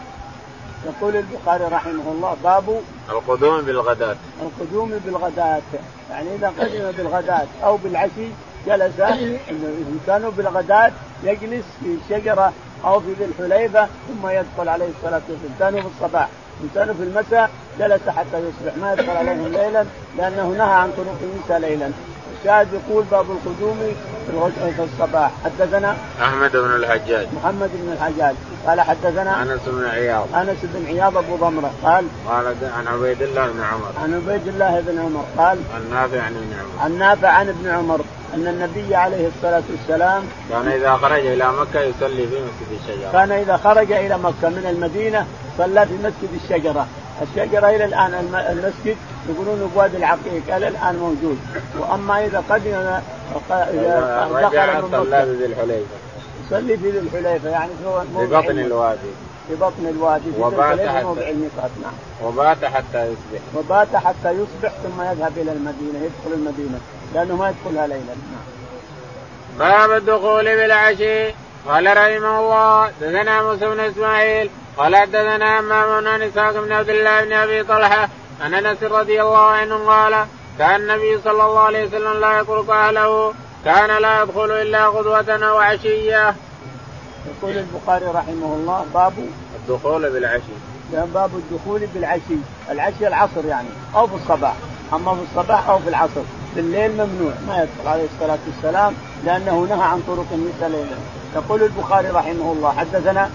يقول 0.87 1.17
البخاري 1.17 1.65
رحمه 1.65 2.13
الله 2.13 2.37
باب 2.45 2.81
القدوم 3.11 3.61
بالغداة. 3.63 4.17
القدوم 4.43 5.01
بالغداة. 5.05 5.63
يعني 6.11 6.35
إذا 6.35 6.53
قدم 6.59 6.91
بالغداة 6.91 7.47
أو 7.65 7.77
بالعشي 7.77 8.29
جلس 8.67 9.01
ان 9.01 9.99
كانوا 10.07 10.31
بالغداة 10.31 10.93
يجلس 11.25 11.65
في 11.81 11.97
شجرة 12.11 12.53
أو 12.85 13.01
في 13.01 13.13
ذي 13.13 13.25
الحليفة 13.25 13.87
ثم 14.09 14.29
يدخل 14.29 14.69
عليه 14.69 14.89
الصلاة 14.97 15.23
والسلام. 15.29 15.55
كانوا 15.59 15.81
في 15.81 15.87
الصباح. 15.87 16.29
إن 16.63 16.69
كانوا 16.75 16.95
في 16.95 17.03
المساء 17.03 17.51
جلس 17.79 18.09
حتى 18.09 18.39
يصبح. 18.39 18.77
ما 18.81 18.93
يدخل 18.93 19.17
عليهم 19.17 19.49
ليلا 19.49 19.85
لأنه 20.19 20.49
نهى 20.49 20.75
عن 20.75 20.91
طرق 20.97 21.17
النساء 21.23 21.59
ليلا. 21.59 21.91
الشاهد 22.47 22.69
يقول 22.73 23.05
باب 23.11 23.27
القدوم 23.31 23.79
في 24.77 24.83
الصباح. 24.83 25.31
حدثنا 25.45 25.97
أحمد 26.23 26.53
بن 26.53 26.75
الحجاج. 26.77 27.27
محمد 27.37 27.71
بن 27.75 27.93
الحجاج. 27.93 28.35
قال 28.67 28.81
حدثنا 28.81 29.43
أنس 29.43 29.61
بن 29.67 29.85
عياض. 29.85 30.27
أنس 30.35 30.59
بن 30.63 30.87
عياض 30.87 31.17
أبو 31.17 31.37
ضمرة. 31.37 31.71
قال 31.85 32.05
قال 32.29 32.47
عن 32.79 32.87
عبيد 32.87 33.23
الله 33.23 33.47
بن 33.47 33.63
عمر. 33.63 33.91
عن 34.03 34.15
عبيد 34.15 34.49
الله 34.49 34.81
بن 34.81 34.99
عمر. 34.99 35.25
قال 35.39 35.59
عن 35.75 35.91
نافع 35.91 36.21
عن 36.23 36.37
ابن 36.37 36.53
عمر. 36.59 36.85
عن 36.85 36.99
نافع 36.99 37.29
عن 37.29 37.49
ابن 37.49 37.69
عمر. 37.69 38.01
أن 38.35 38.47
النبي 38.47 38.95
عليه 38.95 39.29
الصلاة 39.29 39.63
والسلام 39.71 40.23
كان 40.51 40.69
إذا 40.69 40.97
خرج 40.97 41.27
إلى 41.27 41.53
مكة 41.53 41.81
يصلي 41.81 42.27
في 42.27 42.37
مسجد 42.47 42.81
الشجرة. 42.81 43.13
كان 43.13 43.33
إذا 43.33 43.57
خرج 43.57 43.93
إلى 43.93 44.19
مكة 44.19 44.49
من 44.49 44.67
المدينة 44.71 45.27
صلى 45.59 45.87
في 45.87 45.95
مسجد 45.95 46.41
الشجرة. 46.45 46.87
الشجرة 47.23 47.69
إلى 47.69 47.85
الآن 47.85 48.15
المسجد 48.35 48.97
يقولون 49.29 49.71
بوادي 49.75 49.97
العقيق 49.97 50.57
إلى 50.57 50.69
الآن 50.69 50.97
موجود. 50.97 51.39
وأما 51.79 52.25
إذا 52.25 52.43
قدم 52.51 52.75
إذا 53.51 54.29
دخل 54.43 54.83
من 54.83 54.91
صلى 54.91 55.37
ذي 55.39 55.47
الحليفة. 55.47 55.97
يصلي 56.47 56.77
في 56.77 56.91
ذي 56.91 56.99
الحليفة 56.99 57.49
يعني 57.49 57.71
في 58.17 58.27
بطن 58.27 58.59
الوادي 58.59 58.99
في 59.49 59.55
بطن 59.55 59.87
الوادي. 59.87 60.33
في 60.33 60.41
وبات 60.41 60.81
حتى 60.81 61.05
موضع 61.05 61.29
الميقات 61.29 61.71
نعم. 61.83 61.93
وبات 62.25 62.65
حتى 62.65 63.05
يصبح. 63.05 63.41
وبات 63.57 63.97
حتى 63.97 64.31
يصبح 64.31 64.73
ثم 64.83 65.03
يذهب 65.03 65.33
إلى 65.37 65.53
المدينة 65.53 65.99
يدخل 66.05 66.35
المدينة 66.35 66.79
لأنه 67.15 67.37
ما 67.37 67.49
يدخلها 67.51 67.87
ليلا 67.87 68.05
نعم. 68.05 69.59
باب 69.59 69.91
الدخول 69.91 70.45
بالعشي. 70.45 71.35
قال 71.69 71.87
رحمه 71.87 72.41
الله 72.41 72.91
دثنا 73.01 73.43
موسى 73.43 73.67
بن 73.67 73.81
إسماعيل 73.81 74.51
قال 74.77 74.97
حدثنا 74.97 75.59
إمام 75.59 76.07
عن 76.07 76.23
إسحاق 76.23 76.53
بن 76.53 76.73
عبد 76.73 76.89
الله 76.89 77.25
بن 77.25 77.33
أبي 77.33 77.65
طلحة 77.65 78.09
عن 78.41 78.55
أنس 78.55 78.83
رضي 78.83 79.23
الله 79.23 79.47
عنه 79.47 79.87
قال 79.87 80.27
كان 80.59 80.81
النبي 80.81 81.19
صلى 81.25 81.33
الله 81.45 81.61
عليه 81.61 81.87
وسلم 81.87 82.21
لا 82.21 82.41
يترك 82.41 82.71
أهله 82.71 83.35
كان 83.65 84.03
لا 84.03 84.23
يدخل 84.23 84.51
إلا 84.51 84.87
غدوة 84.87 85.49
أو 85.49 85.59
عشية. 85.59 86.35
يقول 87.27 87.59
البخاري 87.59 88.07
رحمه 88.07 88.55
الله 88.55 88.87
باب 88.95 89.13
الدخول 89.57 90.11
بالعشي. 90.13 90.57
باب 90.93 91.31
الدخول 91.35 91.87
بالعشي، 91.95 92.37
العشي 92.71 93.09
العصر 93.09 93.45
يعني 93.47 93.69
أو 93.95 94.07
في 94.07 94.15
الصباح، 94.15 94.55
أما 94.93 95.15
في 95.15 95.21
الصباح 95.31 95.69
أو 95.69 95.79
في 95.79 95.89
العصر، 95.89 96.23
في 96.55 96.61
الليل 96.61 96.93
ممنوع 96.93 97.33
ما 97.49 97.63
يدخل 97.63 97.89
عليه 97.89 98.07
الصلاة 98.15 98.39
والسلام 98.47 98.95
لأنه 99.25 99.67
نهى 99.71 99.83
عن 99.83 100.03
طرق 100.07 100.27
النساء 100.33 100.69
ليلا. 100.69 100.97
يقول 101.35 101.63
البخاري 101.63 102.09
رحمه 102.09 102.53
الله 102.53 102.73
حدثنا 102.73 103.31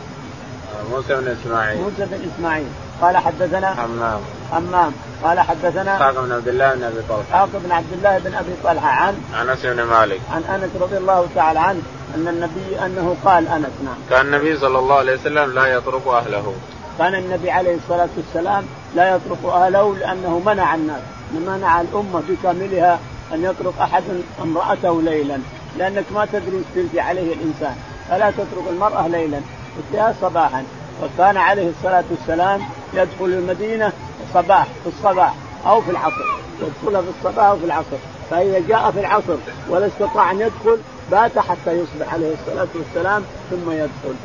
موسى 0.91 1.15
بن 1.15 1.27
إسماعيل. 1.41 1.81
موسى 1.81 2.05
بن 2.05 2.29
إسماعيل. 2.35 2.67
قال 3.01 3.17
حدثنا 3.17 3.75
حمام. 3.75 4.19
حمام. 4.51 4.91
قال 5.23 5.39
حدثنا 5.39 5.95
اسحاق 5.95 6.21
بن 6.25 6.31
عبد 6.31 6.47
الله 6.47 6.75
بن 6.75 6.83
أبي 6.83 7.01
طلحة. 7.09 7.21
اسحاق 7.21 7.49
بن 7.53 7.71
عبد 7.71 7.93
الله 7.93 8.17
بن 8.17 8.33
أبي 8.35 8.53
طلحة 8.63 8.87
عن 8.87 9.15
أنس 9.41 9.65
بن 9.65 9.83
مالك. 9.83 10.21
عن 10.31 10.43
أنس 10.43 10.69
رضي 10.81 10.97
الله 10.97 11.27
تعالى 11.35 11.59
عنه 11.59 11.81
أن 12.15 12.27
النبي 12.27 12.85
أنه 12.85 13.15
قال 13.25 13.47
أنس 13.47 13.75
نعم. 13.85 13.95
كان 14.09 14.25
النبي 14.25 14.57
صلى 14.57 14.79
الله 14.79 14.95
عليه 14.95 15.13
وسلم 15.13 15.53
لا 15.53 15.77
يترك 15.77 16.07
أهله. 16.07 16.53
كان 16.99 17.15
النبي 17.15 17.51
عليه 17.51 17.75
الصلاة 17.75 18.09
والسلام 18.17 18.63
لا 18.95 19.15
يترك 19.15 19.45
أهله 19.45 19.95
لأنه 19.95 20.41
منع 20.45 20.75
الناس 20.75 21.01
منع 21.33 21.81
الأمة 21.81 22.23
بكاملها 22.29 22.99
أن 23.33 23.43
يترك 23.43 23.73
أحد 23.81 24.03
امرأته 24.41 25.01
ليلا 25.01 25.37
لأنك 25.77 26.03
ما 26.13 26.25
تدري 26.25 26.63
إيش 26.77 26.85
عليه 26.95 27.33
الإنسان. 27.33 27.75
فلا 28.09 28.31
تترك 28.31 28.63
المرأة 28.69 29.07
ليلا 29.07 29.39
اتيها 29.79 30.15
صباحا. 30.21 30.63
وكان 31.01 31.37
عليه 31.37 31.69
الصلاة 31.69 32.03
والسلام 32.11 32.61
يدخل 32.93 33.25
المدينة 33.25 33.91
صباح 34.33 34.65
في 34.83 34.89
الصباح 34.89 35.33
أو 35.65 35.81
في 35.81 35.91
العصر 35.91 36.25
يدخلها 36.61 37.01
في 37.01 37.07
الصباح 37.19 37.45
أو 37.45 37.57
في 37.57 37.65
العصر 37.65 37.97
فإذا 38.29 38.59
جاء 38.67 38.91
في 38.91 38.99
العصر 38.99 39.35
ولا 39.69 39.87
استطاع 39.87 40.31
أن 40.31 40.41
يدخل 40.41 40.77
بات 41.11 41.39
حتى 41.39 41.71
يصبح 41.71 42.13
عليه 42.13 42.33
الصلاة 42.33 42.67
والسلام 42.75 43.23
ثم 43.49 43.71
يدخل. 43.71 44.15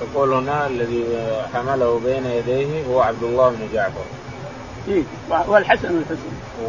يقول 0.00 0.32
هنا 0.32 0.66
الذي 0.66 1.04
حمله 1.54 2.00
بين 2.04 2.26
يديه 2.26 2.86
هو 2.86 3.00
عبد 3.00 3.22
الله 3.22 3.48
بن 3.48 3.68
جعفر. 3.74 4.04
إيه 4.88 5.02
والحسن 5.48 5.96
والحسن. 5.96 6.16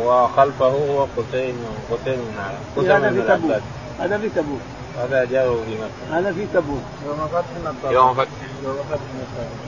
وخلفه 0.03 0.65
هو 0.65 1.07
قسيم 1.17 1.65
بن 2.77 2.91
هذا 2.91 3.09
في 3.09 3.21
تبوك 3.21 3.61
هذا 3.99 4.17
في 4.17 4.29
تبوك. 4.29 4.61
هذا 4.97 5.25
جاءه 5.25 5.63
في 5.65 5.75
مكة. 5.75 6.19
هذا 6.19 6.31
في 6.31 6.45
تبوك. 6.53 6.81
يوم 7.05 7.27
فتح 7.27 7.91
يوم 7.91 8.13
فتح. 8.13 8.29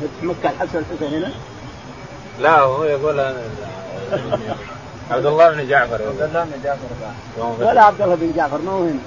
فتح 0.01 0.23
مكة 0.23 0.49
الحسن 0.49 0.77
والحسن 0.77 1.15
هنا؟ 1.15 1.31
لا 2.39 2.59
هو 2.59 2.83
يقول 2.83 3.19
عبد 5.11 5.25
الله 5.25 5.49
بن 5.49 5.67
جعفر. 5.67 5.93
عبد 5.93 6.21
الله 6.21 6.43
بن 6.43 6.63
جعفر 6.63 6.87
ولا 7.59 7.83
عبد 7.83 8.01
الله 8.01 8.15
بن 8.15 8.31
جعفر 8.35 8.57
ما 8.57 8.71
هو 8.71 8.83
هنا. 8.83 8.99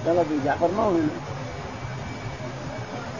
عبد 0.00 0.08
الله 0.08 0.22
بن 0.22 0.40
جعفر 0.44 0.68
ما 0.76 0.82
هو 0.82 0.90
هنا. 0.90 1.08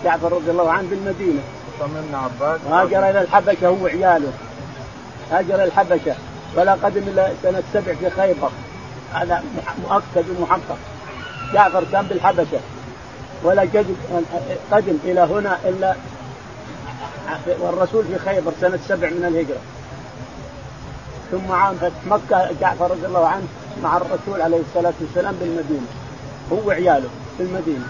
جعفر 0.05 0.33
رضي 0.33 0.51
الله 0.51 0.73
عنه 0.73 0.89
بالمدينة. 0.91 1.41
من 1.81 2.15
عباس. 2.15 2.61
هاجر 2.71 3.11
إلى 3.11 3.21
الحبشة 3.21 3.69
هو 3.69 3.85
وعياله. 3.85 4.33
هاجر 5.33 5.55
إلى 5.55 5.65
الحبشة. 5.65 6.15
ولا 6.57 6.73
قدم 6.73 7.03
الا 7.03 7.33
سنه 7.43 7.63
سبع 7.73 7.95
في 7.95 8.11
خيبر. 8.11 8.51
هذا 9.13 9.45
مؤكد 9.83 10.25
ومحقق. 10.39 10.79
جعفر 11.53 11.85
كان 11.93 12.07
بالحبشة. 12.07 12.61
ولا 13.43 13.63
قدم 14.73 14.99
إلى 15.05 15.21
هنا 15.21 15.59
إلا 15.65 15.95
والرسول 17.61 18.05
في 18.05 18.19
خيبر 18.19 18.53
سنة 18.61 18.79
سبع 18.89 19.09
من 19.09 19.25
الهجرة. 19.25 19.61
ثم 21.31 21.53
عام 21.53 21.75
فتح 21.75 22.07
مكة 22.07 22.51
جعفر 22.61 22.91
رضي 22.91 23.07
الله 23.07 23.27
عنه 23.27 23.47
مع 23.83 23.97
الرسول 23.97 24.43
عليه 24.43 24.61
الصلاة 24.61 24.93
والسلام 25.01 25.35
بالمدينة. 25.41 25.87
هو 26.53 26.69
وعياله 26.69 27.09
في 27.37 27.43
المدينة. 27.43 27.87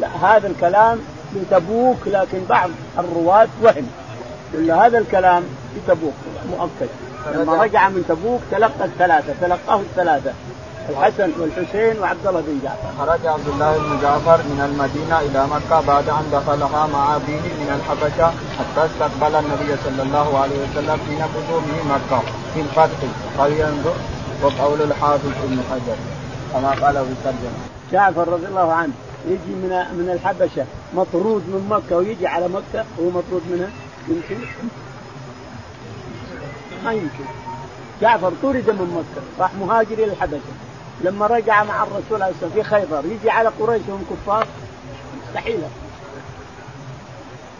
لا 0.00 0.08
هذا 0.08 0.46
الكلام 0.46 0.98
لتبوك 1.34 1.98
لكن 2.06 2.44
بعض 2.48 2.70
الرواة 2.98 3.48
وهم. 3.62 3.88
إلا 4.54 4.86
هذا 4.86 4.98
الكلام 4.98 5.42
في 5.74 5.80
تبوك 5.86 6.14
مؤكد. 6.50 6.88
لما 7.34 7.62
رجع 7.62 7.88
من 7.88 8.04
تبوك 8.08 8.40
تلقى 8.50 8.84
الثلاثة 8.84 9.34
تلقاه 9.40 9.80
الثلاثة. 9.80 10.32
الحسن 10.90 11.30
والحسين 11.40 12.00
وعبد 12.00 12.26
الله 12.26 12.40
بن 12.40 12.58
جعفر. 12.64 12.88
خرج 12.98 13.26
عبد 13.26 13.48
الله 13.48 13.78
بن 13.78 14.02
جعفر 14.02 14.38
من 14.50 14.60
المدينة 14.68 15.20
إلى 15.20 15.46
مكة 15.46 15.80
بعد 15.80 16.08
أن 16.08 16.24
دخلها 16.32 16.86
مع 16.86 17.16
ابيه 17.16 17.44
من 17.60 17.70
الحبشة 17.78 18.28
حتى 18.58 18.86
استقبل 18.86 19.34
النبي 19.34 19.76
صلى 19.84 20.02
الله 20.02 20.38
عليه 20.38 20.58
وسلم 20.64 20.98
حين 21.08 21.22
قدومه 21.34 21.78
مكة 21.94 22.20
في 22.54 22.60
الفتح. 22.60 23.00
فلينظر 23.38 23.94
وقول 24.42 24.82
الحافظ 24.82 25.32
ابن 25.44 25.58
حجر 25.70 25.96
كما 26.52 26.70
قال 26.70 26.94
في 26.94 27.12
الترجمه. 27.12 27.58
جعفر 27.92 28.28
رضي 28.28 28.46
الله 28.46 28.72
عنه 28.72 28.92
يجي 29.26 29.54
من 29.62 29.70
من 29.98 30.10
الحبشة 30.12 30.64
مطرود 30.94 31.42
من 31.42 31.66
مكة 31.70 31.96
ويجي 31.96 32.26
على 32.26 32.48
مكة 32.48 32.84
وهو 32.98 33.10
مطرود 33.10 33.42
منها؟ 33.50 33.70
يمكن. 34.08 34.44
ما 36.84 36.92
يمكن. 36.92 37.24
جعفر 38.00 38.32
طرد 38.42 38.70
من 38.70 38.88
مكة 38.98 39.42
راح 39.42 39.50
مهاجر 39.60 39.92
إلى 39.92 40.04
الحبشة. 40.04 40.54
لما 41.00 41.26
رجع 41.26 41.64
مع 41.64 41.82
الرسول 41.82 42.22
عليه 42.22 42.34
الصلاة 42.34 42.50
في 42.54 42.62
خيبر 42.62 43.04
يجي 43.04 43.30
على 43.30 43.48
قريش 43.60 43.82
وهم 43.88 44.04
كفار؟ 44.10 44.46
مستحيل 45.28 45.60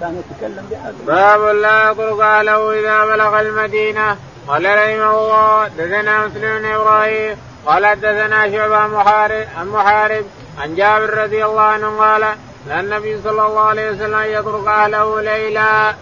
كان 0.01 0.23
يتكلم 0.31 0.67
بهذا 0.71 0.95
باب 1.07 1.57
لا 1.57 1.91
يترك 1.91 2.21
أهله 2.21 2.81
إذا 2.81 3.05
بلغ 3.05 3.41
المدينة. 3.41 4.17
قال 4.49 4.65
رحمه 4.65 5.19
الله 5.19 5.69
دثنا 5.69 6.27
مسلم 6.27 6.59
بن 6.59 6.65
إبراهيم 6.65 7.37
قال 7.67 8.01
دثنا 8.01 8.51
شعبة 8.51 8.87
محارب 8.87 9.47
عن 9.59 9.69
محارب 9.69 10.25
عن 10.59 10.75
جابر 10.75 11.19
رضي 11.19 11.45
الله 11.45 11.61
عنه 11.61 11.99
قال 11.99 12.21
لا 12.69 12.81
النبي 12.81 13.23
صلى 13.23 13.47
الله 13.47 13.61
عليه 13.61 13.91
وسلم 13.91 14.21
يترك 14.21 14.67
أهله 14.67 15.21
ليلا. 15.21 15.95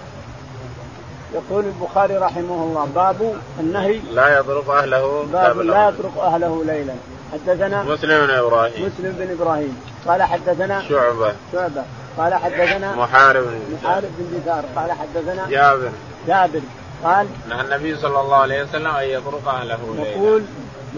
يقول 1.34 1.64
البخاري 1.64 2.16
رحمه 2.16 2.54
الله 2.54 2.88
باب 2.94 3.36
النهي. 3.60 3.98
لا 3.98 4.40
يترك 4.40 4.68
أهله 4.68 5.26
باب 5.32 5.58
لا 5.58 5.88
يترك 5.88 6.16
أهله 6.18 6.64
ليلا. 6.64 6.94
حدثنا 7.32 7.82
مسلم 7.82 8.26
بن 8.26 8.30
إبراهيم. 8.30 8.86
مسلم 8.86 9.12
بن 9.18 9.30
إبراهيم. 9.30 9.80
قال 10.06 10.22
حدثنا 10.22 10.82
شعبة. 10.88 11.34
شعبة. 11.52 11.84
قال 12.18 12.34
حدثنا 12.34 12.96
محارب 12.96 13.42
بن 13.42 13.76
محارب 13.82 14.10
بن 14.18 14.40
دثار 14.40 14.64
قال 14.76 14.92
حدثنا 14.92 15.48
جابر. 15.48 15.90
جابر. 16.26 16.60
قال 17.04 17.26
نهى 17.48 17.60
النبي 17.60 17.96
صلى 17.96 18.20
الله 18.20 18.36
عليه 18.36 18.62
وسلم 18.62 18.86
أن 18.86 19.04
يترك 19.04 19.46
أهله 19.46 19.78
ليلا 19.96 20.10
يقول 20.10 20.42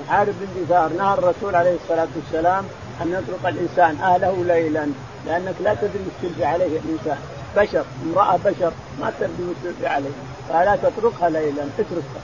محارب 0.04 0.34
بن 0.40 0.64
دثار 0.64 0.92
نهى 0.92 1.14
الرسول 1.14 1.54
عليه 1.56 1.76
الصلاة 1.82 2.08
والسلام 2.16 2.64
أن 3.02 3.08
يترك 3.12 3.54
الإنسان 3.54 3.96
أهله 4.00 4.44
ليلا 4.44 4.86
لأنك 5.26 5.54
لا 5.60 5.74
تدري 5.74 6.04
إيش 6.22 6.32
تلقي 6.34 6.46
عليه 6.46 6.78
الإنسان. 6.78 7.18
بشر 7.56 7.84
امرأة 8.06 8.36
بشر 8.44 8.72
ما 9.00 9.12
تدري 9.20 9.48
إيش 9.48 9.56
تلقي 9.64 9.94
عليه 9.94 10.10
فلا 10.48 10.76
تتركها 10.76 11.28
ليلا 11.28 11.62
اتركها. 11.78 12.22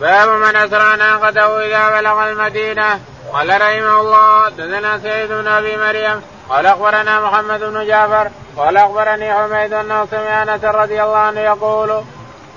باب 0.00 0.28
من 0.28 0.56
اسرى 0.56 0.96
ناقته 0.96 1.66
إذا 1.66 2.00
بلغ 2.00 2.30
المدينة. 2.30 3.00
قال 3.32 3.48
رحمه 3.48 4.00
الله 4.00 4.48
دثنا 4.48 4.98
سيد 4.98 5.32
بن 5.32 5.46
أبي 5.46 5.76
مريم. 5.76 6.22
قال 6.48 6.66
أخبرنا 6.66 7.20
محمد 7.20 7.60
بن 7.60 7.86
جعفر. 7.86 8.30
قال 8.56 8.76
أخبرني 8.76 9.34
حميد 9.34 9.72
أنه 9.72 10.06
سمع 10.10 10.42
أنس 10.42 10.64
رضي 10.64 11.02
الله 11.02 11.16
عنه 11.16 11.40
يقول 11.40 12.02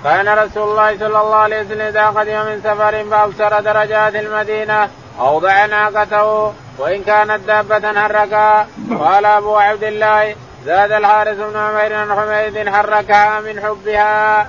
كان 0.04 0.28
رسول 0.28 0.70
الله 0.70 0.98
صلى 0.98 1.20
الله 1.20 1.36
عليه 1.36 1.60
وسلم 1.60 1.80
إذا 1.80 2.06
قدم 2.06 2.46
من 2.46 2.60
سفر 2.64 3.04
فأبصر 3.10 3.60
درجات 3.60 4.14
المدينة 4.14 4.88
أوضع 5.20 5.66
ناقته 5.66 6.54
وإن 6.78 7.02
كانت 7.02 7.40
دابة 7.46 8.00
حركها 8.00 8.66
قال 9.00 9.24
أبو 9.26 9.56
عبد 9.56 9.84
الله 9.84 10.36
زاد 10.64 10.92
الحارث 10.92 11.36
بن 11.36 11.56
عمير 11.56 11.94
عن 11.94 12.14
حميد 12.18 12.68
حركها 12.68 13.40
من 13.40 13.60
حبها. 13.60 14.48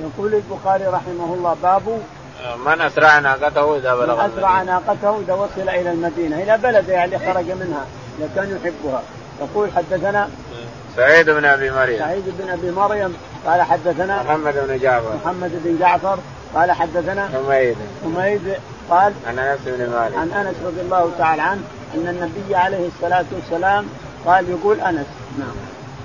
يقول 0.00 0.34
البخاري 0.34 0.84
رحمه 0.84 1.34
الله 1.34 1.56
باب 1.62 2.02
من 2.66 2.80
اسرع 2.80 3.18
ناقته 3.18 3.76
إذا 3.76 3.94
بلغ 3.94 4.26
اسرع 4.26 4.62
ناقته 4.62 5.20
إذا 5.20 5.32
وصل 5.34 5.68
إلى 5.68 5.90
المدينة 5.90 6.42
إلى 6.42 6.58
بلده 6.58 6.92
يعني 6.92 7.18
خرج 7.18 7.50
منها 7.50 7.84
إذا 8.18 8.28
كان 8.34 8.56
يحبها. 8.56 9.02
يقول 9.40 9.70
حدثنا 9.76 10.28
سعيد 10.96 11.30
بن 11.30 11.44
أبي 11.44 11.70
مريم. 11.70 11.98
سعيد 11.98 12.24
بن 12.38 12.50
أبي 12.50 12.70
مريم 12.70 13.16
قال 13.46 13.62
حدثنا 13.62 14.22
محمد 14.22 14.54
بن 14.68 14.78
جعفر. 14.78 15.16
محمد 15.24 15.50
بن 15.64 15.78
جعفر 15.78 16.18
قال 16.54 16.72
حدثنا 16.72 17.28
حميد. 17.28 17.76
حميد 18.04 18.54
قال 18.90 19.12
عن 19.26 19.38
أنس 19.38 19.60
بن 19.66 19.90
مالك. 19.90 20.16
عن 20.16 20.30
أنس 20.32 20.56
رضي 20.66 20.80
الله 20.80 21.10
تعالى 21.18 21.42
عنه 21.42 21.60
أن 21.94 22.08
النبي 22.08 22.56
عليه 22.56 22.88
الصلاة 22.88 23.24
والسلام 23.32 23.86
قال 24.26 24.50
يقول 24.50 24.80
أنس 24.80 25.06
نعم. 25.38 25.54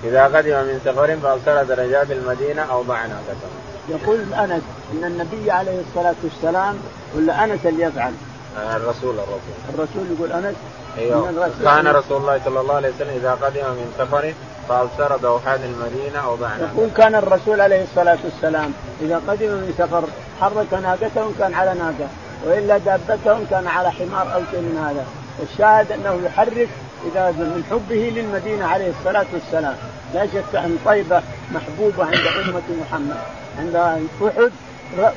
إذا 0.03 0.23
قدم 0.23 0.49
من 0.49 0.81
سفر 0.85 1.17
فابصر 1.17 1.63
درجات 1.63 2.11
المدينة 2.11 2.61
اوضع 2.61 3.05
ناقته. 3.05 3.49
يقول 3.89 4.33
انس 4.33 4.61
إن 4.93 5.03
النبي 5.03 5.51
عليه 5.51 5.81
الصلاة 5.89 6.15
والسلام 6.23 6.75
ولا 7.15 7.43
أنس 7.43 7.65
اللي 7.65 7.83
يفعل؟ 7.83 8.13
الرسول 8.57 9.15
الرسول. 9.15 9.55
الرسول 9.73 10.15
يقول 10.17 10.31
أنس؟ 10.31 10.55
أيوه. 10.97 11.49
كان 11.63 11.87
رسول 11.87 12.17
الله 12.21 12.41
صلى 12.45 12.59
الله 12.61 12.75
عليه 12.75 12.89
وسلم 12.89 13.15
إذا 13.15 13.31
قدم 13.31 13.65
من 13.65 13.93
سفر 13.97 14.33
فابصر 14.69 15.17
دوحات 15.17 15.59
المدينة 15.59 16.19
اوضعنا 16.19 16.71
يقول 16.75 16.89
كان 16.97 17.15
الرسول 17.15 17.61
عليه 17.61 17.83
الصلاة 17.83 18.17
والسلام 18.23 18.73
إذا 19.01 19.21
قدم 19.27 19.47
من 19.47 19.73
سفر 19.77 20.03
حرك 20.41 20.73
ناقته 20.73 21.31
كان 21.39 21.53
على 21.53 21.73
ناقة 21.73 22.07
وإلا 22.45 22.77
دابته 22.77 23.45
كان 23.49 23.67
على 23.67 23.91
حمار 23.91 24.33
أو 24.33 24.41
شيء 24.51 24.59
من 24.59 24.77
هذا. 24.87 25.05
والشاهد 25.39 25.91
أنه 25.91 26.25
يحرك 26.25 26.69
إذا 27.11 27.31
من 27.31 27.63
حبه 27.71 28.11
للمدينة 28.15 28.65
عليه 28.65 28.91
الصلاة 28.99 29.25
والسلام. 29.33 29.75
لا 30.13 30.25
شك 30.25 30.55
أن 30.55 30.77
طيبة 30.85 31.21
محبوبة 31.51 32.05
عند 32.05 32.27
أمة 32.45 32.61
محمد. 32.81 33.42
عند 33.59 33.75
أحد 33.75 34.51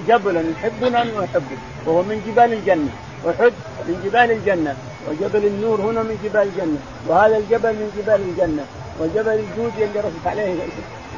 جبلا 0.08 0.42
يحبنا 0.50 1.00
ونحبه 1.00 1.58
وهو 1.86 2.02
من 2.02 2.22
جبال 2.26 2.52
الجنة. 2.52 2.92
أحد 3.30 3.52
من 3.88 4.00
جبال 4.04 4.30
الجنة 4.30 4.76
وجبل 5.08 5.46
النور 5.46 5.80
هنا 5.80 6.02
من 6.02 6.18
جبال 6.24 6.42
الجنة 6.42 6.78
وهذا 7.08 7.36
الجبل 7.36 7.72
من 7.72 7.90
جبال 7.98 8.20
الجنة 8.28 8.64
وجبل 9.00 9.32
الجودي 9.44 9.84
اللي 9.84 10.00
رفت 10.00 10.26
عليه 10.26 10.54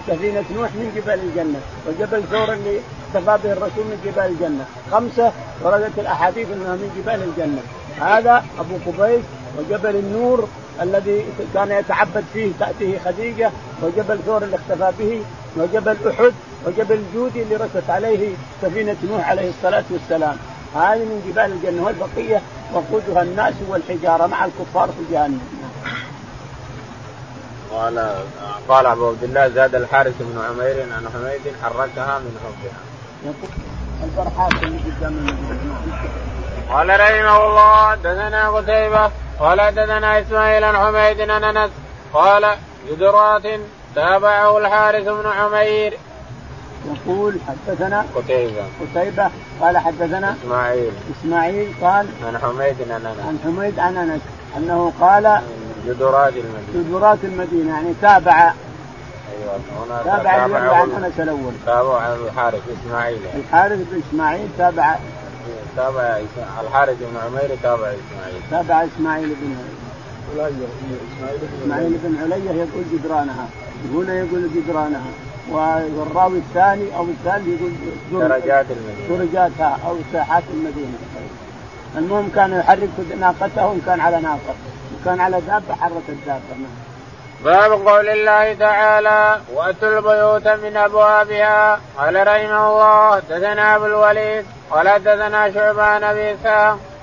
سفينة 0.07 0.45
نوح 0.57 0.71
من 0.75 0.93
جبال 0.97 1.21
الجنة 1.21 1.61
وجبل 1.87 2.23
ثور 2.31 2.53
اللي 2.53 2.81
اختفى 3.15 3.39
به 3.45 3.53
الرسول 3.53 3.85
من 3.85 3.99
جبال 4.05 4.25
الجنة. 4.25 4.65
خمسة 4.93 5.33
وردت 5.63 5.99
الأحاديث 5.99 6.47
أنها 6.53 6.75
من 6.77 6.91
جبال 6.99 7.23
الجنة. 7.23 7.63
هذا 8.01 8.45
أبو 8.59 8.75
قبيس 8.87 9.25
وجبل 9.59 9.97
النور 9.97 10.49
الذي 10.83 11.25
كان 11.55 11.71
يتعبد 11.71 12.25
فيه 12.33 12.51
تأتيه 12.61 12.99
خديجة 12.99 13.51
وجبل 13.83 14.19
ثور 14.27 14.43
اللي 14.43 14.57
اختفى 14.57 14.93
به 14.99 15.23
وجبل 15.57 15.97
أحد 16.09 16.33
وجبل 16.67 16.95
الجودي 16.95 17.43
اللي 17.43 17.57
رست 17.57 17.91
عليه 17.91 18.35
سفينة 18.63 18.97
نوح 19.11 19.29
عليه 19.31 19.49
الصلاة 19.51 19.85
والسلام 19.91 20.37
هذه 20.75 20.99
من 20.99 21.25
جبال 21.29 21.45
الجنة 21.53 21.85
والبقية 21.87 22.43
وقودها 22.73 23.23
الناس 23.23 23.55
والحجارة 23.69 24.27
مع 24.27 24.45
الكفار 24.45 24.89
في 24.89 25.13
جهنم 25.13 25.41
قال 27.73 28.15
قال 28.69 28.87
أبو 28.87 29.09
عبد 29.09 29.23
الله 29.25 29.49
زاد 29.49 29.75
الحارث 29.75 30.15
بن 30.21 30.41
عمير 30.49 30.83
عن 30.93 31.09
حميد 31.15 31.55
حركها 31.63 32.19
من 32.19 32.39
حبها. 32.45 32.79
قال 36.71 37.01
رحمه 37.01 37.47
الله 37.47 37.91
حدثنا 37.91 38.51
قتيبة 38.51 39.11
قال 39.41 39.61
حدثنا 39.61 40.21
إسماعيل 40.21 40.65
عن 40.65 40.77
حميد 40.77 41.31
عن 41.31 41.45
أنس 41.45 41.71
قال 42.15 42.55
جدرات 42.91 43.43
تابعه 43.95 44.59
الحارث 44.59 45.05
بن 45.09 45.27
عمير 45.27 45.99
يقول 46.87 47.37
حدثنا 47.49 48.05
قتيبة. 48.17 48.63
قتيبة 48.81 49.31
قال 49.61 49.79
حدثنا 49.79 50.37
إسماعيل. 50.45 50.93
إسماعيل 51.21 51.73
قال 51.83 52.07
عن 52.27 52.39
حميد 52.39 52.77
عن 52.91 53.07
أنس. 53.07 53.19
عن 53.27 53.39
حميد 53.45 53.79
عن 53.79 53.97
أنس 53.97 54.21
أنه 54.57 54.93
قال 55.01 55.41
جدرات 55.87 56.33
المدينة. 56.33 56.89
جدرات 56.89 57.19
المدينة 57.25 57.75
يعني 57.75 57.95
تابع 58.03 58.53
أيوه 59.33 59.61
هنا 59.87 60.03
تابع 60.05 60.47
تابع 60.47 60.77
عن 60.77 60.91
أنس 60.91 61.21
الأول. 61.21 61.53
تابع 61.67 62.01
عن 62.01 62.13
الحارث 62.13 62.63
إسماعيل. 62.81 63.19
يعني. 63.25 63.41
الحارث 63.41 63.79
بن 63.91 64.03
إسماعيل 64.09 64.49
تابع 64.59 64.97
تابع 65.77 66.21
الحارث 66.63 66.97
بن 67.01 67.17
عمير 67.27 67.57
تابع 67.63 67.87
إسماعيل. 67.87 68.41
تابع 68.51 68.85
إسماعيل 68.85 69.29
بن 69.29 69.57
إسماعيل 71.63 71.99
بن 72.05 72.19
علية 72.23 72.51
يقول 72.51 72.85
جدرانها 72.93 73.47
هنا 73.95 74.15
يقول 74.15 74.51
جدرانها. 74.55 75.11
والراوي 75.53 76.39
الثاني 76.39 76.97
أو 76.97 77.05
الثالث 77.05 77.49
يقول 77.49 78.29
درجات 78.29 78.67
المدينة. 78.71 79.19
درجاتها 79.19 79.79
أو 79.87 79.97
ساحات 80.13 80.43
المدينة. 80.53 80.99
المهم 81.97 82.31
كان 82.35 82.59
يحرك 82.59 82.91
ناقته 83.21 83.67
وإن 83.67 83.81
كان 83.87 84.01
على 84.01 84.21
ناقة. 84.21 84.55
كان 85.05 85.21
على 85.21 85.41
دابة 85.41 85.75
حرك 85.75 86.09
الدابة. 86.09 86.41
باب 87.45 87.73
قول 87.73 88.09
الله 88.09 88.55
تعالى 88.55 89.41
وأتوا 89.55 89.99
البيوت 89.99 90.49
من 90.49 90.77
أبوابها. 90.77 91.81
قال 91.99 92.27
رحمه 92.27 92.69
الله 92.71 93.17
حدثنا 93.17 93.77
أبو 93.77 93.87
الوليد 93.87 94.45
قال 94.71 94.89
حدثنا 94.89 95.53
شعبان 95.53 96.05
أبي 96.05 96.37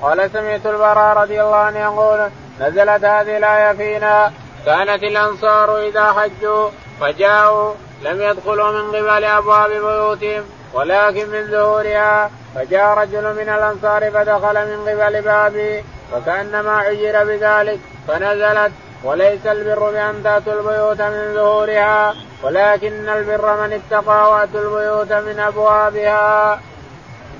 قال 0.01 0.29
سمعت 0.33 0.65
البراء 0.65 1.17
رضي 1.17 1.41
الله 1.41 1.55
عنه 1.55 1.79
يقول 1.79 2.29
نزلت 2.61 3.05
هذه 3.05 3.37
الآية 3.37 3.73
فينا. 3.73 4.31
كانت 4.65 5.03
الأنصار 5.03 5.77
إذا 5.87 6.13
حجوا 6.13 6.69
فجاءوا 7.01 7.73
لم 8.05 8.21
يدخلوا 8.21 8.71
من 8.71 8.87
قبل 8.95 9.23
أبواب 9.23 9.69
بيوتهم 9.69 10.43
ولكن 10.73 11.29
من 11.29 11.47
ظهورها 11.51 12.31
فجاء 12.55 12.97
رجل 12.97 13.23
من 13.33 13.49
الأنصار 13.49 14.11
فدخل 14.11 14.67
من 14.67 14.89
قبل 14.89 15.21
بابه 15.21 15.83
فكأنما 16.11 16.71
عجر 16.71 17.23
بذلك 17.23 17.79
فنزلت 18.07 18.71
وليس 19.03 19.45
البر 19.45 19.91
بأن 19.91 20.23
تأتوا 20.23 20.53
البيوت 20.53 21.01
من 21.01 21.33
ظهورها 21.35 22.13
ولكن 22.43 23.09
البر 23.09 23.61
من 23.61 23.73
اتقى 23.73 24.31
وأتوا 24.31 24.59
البيوت 24.59 25.11
من 25.13 25.39
أبوابها. 25.39 26.59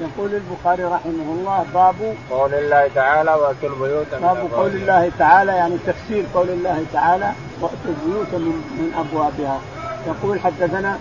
يقول 0.01 0.31
البخاري 0.33 0.83
رحمه 0.83 1.27
الله 1.37 1.65
باب 1.73 2.15
قول 2.31 2.53
الله 2.53 2.89
تعالى 2.95 3.31
وأتوا 3.33 3.69
البيوت 3.69 4.13
من 4.13 4.19
باب 4.21 4.49
قول 4.53 4.71
الله 4.71 5.11
تعالى 5.19 5.51
يعني 5.51 5.77
تفسير 5.87 6.25
قول 6.33 6.49
الله 6.49 6.85
تعالى 6.93 7.31
وأتوا 7.61 7.77
البيوت 7.85 8.33
من, 8.33 8.55
من 8.77 8.93
أبوابها 8.97 9.59
يقول 10.07 10.39
حدثنا 10.39 10.97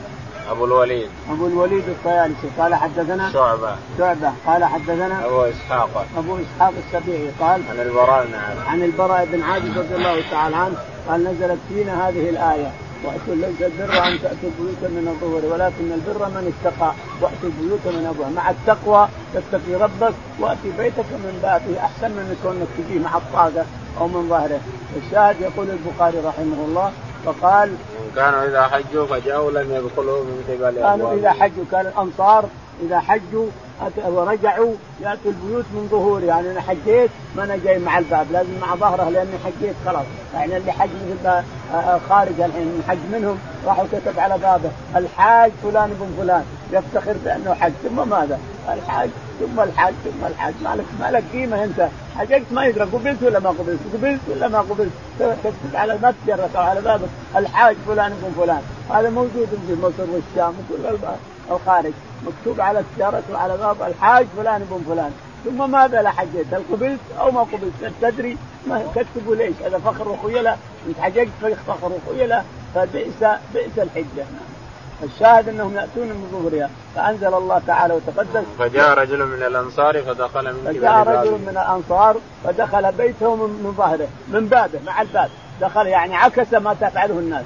أبو 0.50 0.64
الوليد. 0.64 1.08
أبو 1.30 1.46
الوليد 1.46 1.88
الطيالسي. 1.88 2.48
قال 2.58 2.74
حدثنا 2.74 3.32
شعبة. 3.32 3.76
شعبة. 3.98 4.32
قال 4.46 4.64
حدثنا 4.64 5.26
أبو 5.26 5.42
إسحاق. 5.42 6.06
أبو 6.18 6.36
إسحاق 6.36 6.72
السبيعي. 6.86 7.28
قال 7.40 7.60
عن 7.70 7.80
البراء 7.80 8.26
بن 8.26 8.34
عازب. 8.34 8.60
عن 8.66 8.82
البراء 8.82 9.28
بن 9.32 9.42
عازب 9.42 9.78
رضي 9.78 9.94
الله 9.94 10.22
تعالى 10.30 10.56
عنه 10.56 10.76
قال 11.08 11.24
نزلت 11.24 11.58
فينا 11.68 12.08
هذه 12.08 12.28
الآية. 12.30 12.70
وأتوا 13.04 13.34
ليس 13.34 13.62
البر 13.62 14.06
أن 14.06 14.18
تأتوا 14.22 14.48
البيوت 14.50 14.82
من 14.82 15.08
الظهور 15.08 15.42
ولكن 15.52 15.92
البر 15.92 16.28
من 16.28 16.52
اتقى. 16.52 16.92
وأتوا 17.20 17.48
البيوت 17.48 17.84
من 17.86 18.06
ابواب 18.06 18.32
مع 18.32 18.50
التقوى 18.50 19.08
تتقي 19.34 19.74
ربك 19.74 20.14
وأتي 20.40 20.70
بيتك 20.78 21.10
من 21.24 21.38
بابه 21.42 21.80
أحسن 21.80 22.10
من 22.10 22.36
كونك 22.42 22.68
تجيه 22.78 23.00
مع 23.04 23.16
الطاقة 23.16 23.66
أو 24.00 24.08
من 24.08 24.28
ظهره. 24.28 24.60
الشاهد 24.96 25.36
يقول 25.40 25.66
البخاري 25.70 26.18
رحمه 26.18 26.64
الله 26.68 26.92
فقال 27.24 27.76
كانوا 28.16 28.44
إذا 28.44 28.62
حجوا 28.62 29.06
فجاءوا 29.06 29.50
لم 29.50 29.74
يدخلوا 29.74 30.24
من 30.24 30.44
قبل 30.48 30.80
كانوا 30.80 31.14
إذا 31.14 31.30
حجوا 31.30 31.64
كان 31.70 31.86
الأنصار 31.86 32.44
إذا 32.82 33.00
حجوا 33.00 33.46
ورجعوا 34.06 34.74
يأتوا 35.00 35.30
البيوت 35.30 35.64
من 35.74 35.88
ظهور. 35.90 36.22
يعني 36.22 36.50
أنا 36.50 36.60
حجيت 36.60 37.10
ما 37.36 37.44
أنا 37.44 37.56
جاي 37.56 37.78
مع 37.78 37.98
الباب 37.98 38.26
لازم 38.32 38.50
مع 38.60 38.74
ظهره 38.74 39.10
لأني 39.10 39.38
حجيت 39.44 39.74
خلاص. 39.86 40.06
يعني 40.34 40.56
اللي 40.56 40.72
حج 40.72 40.88
آه، 41.26 41.42
آه، 41.74 42.00
خارج 42.08 42.40
الحين 42.40 42.82
حج 42.88 42.98
منهم 43.12 43.38
راحوا 43.66 43.84
كتب 43.92 44.18
على 44.18 44.38
بابه 44.38 44.70
الحاج 44.96 45.52
فلان 45.62 45.90
بن 46.00 46.22
فلان. 46.22 46.44
يفتخر 46.72 47.14
بأنه 47.24 47.54
حج 47.54 47.72
ثم 47.82 48.08
ماذا؟ 48.08 48.38
الحاج 48.68 49.10
ثم 49.40 49.60
الحاج 49.60 49.94
ثم 50.04 50.26
الحاج 50.26 50.54
ما 50.64 50.76
لك 50.76 50.84
ما 51.00 51.10
لك 51.10 51.24
قيمة 51.32 51.64
أنت. 51.64 51.88
حججت 52.16 52.52
ما 52.52 52.66
يدرى 52.66 52.84
قبلت 52.84 53.22
ولا 53.22 53.38
ما 53.38 53.50
قبلت؟ 53.50 53.80
قبلت 53.94 54.20
ولا 54.28 54.48
ما 54.48 54.58
قبلت؟ 54.58 54.90
تكتب 55.18 55.74
على 55.74 55.98
ما 56.02 56.14
تجرك 56.26 56.56
على 56.56 56.80
بابك 56.80 57.08
الحاج 57.36 57.76
فلان 57.86 58.12
بن 58.22 58.42
فلان. 58.42 58.62
هذا 58.90 59.10
موجود 59.10 59.48
في 59.66 59.74
مصر 59.82 60.10
والشام 60.10 60.54
وكل 60.70 60.96
الخارج. 61.50 61.92
مكتوب 62.26 62.60
على 62.60 62.80
السيارة 62.80 63.22
وعلى 63.32 63.56
باب 63.56 63.82
الحاج 63.82 64.26
فلان 64.36 64.66
بن 64.70 64.94
فلان. 64.94 65.12
ثم 65.44 65.70
ماذا 65.70 66.02
لا 66.02 66.10
حجيت 66.10 66.54
هل 66.54 66.62
قبلت 66.72 67.00
أو 67.20 67.30
ما 67.30 67.40
قبلت؟ 67.40 67.92
تدري؟ 68.02 68.36
ما 68.66 68.82
تكتبوا 68.94 69.34
ليش؟ 69.34 69.54
هذا 69.64 69.78
فخر 69.78 70.08
وخيلة 70.08 70.56
انت 70.88 71.00
حججت 71.00 71.30
فخر 71.66 71.92
وخيلة 71.92 72.44
فبئس 72.74 73.24
بئس 73.54 73.78
الحجة. 73.78 74.24
الشاهد 75.04 75.48
أنهم 75.48 75.74
يأتون 75.76 76.06
من 76.06 76.28
ظهورها. 76.32 76.70
فأنزل 76.94 77.34
الله 77.34 77.62
تعالى 77.66 77.94
وتقدس 77.94 78.44
فجاء 78.58 78.98
رجل 78.98 79.26
من 79.26 79.42
الأنصار 79.42 80.02
فدخل 80.02 80.52
من 80.52 80.72
فجاء 80.72 81.02
رجل 81.08 81.30
من 81.30 81.48
الأنصار 81.48 82.16
فدخل 82.44 82.92
بيته 82.92 83.36
من 83.36 83.74
ظهره 83.76 84.08
من 84.28 84.46
بابه 84.46 84.78
مع 84.86 85.02
الباب. 85.02 85.30
دخل 85.60 85.86
يعني 85.86 86.16
عكس 86.16 86.54
ما 86.54 86.74
تفعله 86.74 87.18
الناس. 87.18 87.44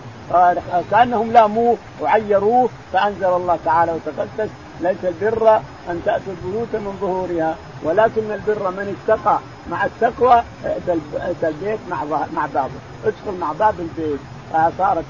كأنهم 0.90 1.32
لاموه 1.32 1.76
وعيروه 2.00 2.68
فأنزل 2.92 3.26
الله 3.26 3.58
تعالى 3.64 3.92
وتقدس 3.92 4.50
ليس 4.80 5.04
البر 5.04 5.56
أن 5.90 6.02
تأتوا 6.04 6.32
البيوت 6.32 6.72
من 6.72 6.98
ظهورها 7.00 7.56
ولكن 7.84 8.30
البر 8.32 8.70
من 8.70 8.96
اتقى. 8.96 9.38
مع 9.70 9.84
التقوى 9.84 10.42
ائت 10.64 11.44
البيت 11.44 11.78
مع 11.90 12.04
مع 12.34 12.46
بابه. 12.54 12.80
ادخل 13.04 13.38
مع 13.40 13.52
باب 13.52 13.74
البيت. 13.80 14.20
فصارت 14.52 15.04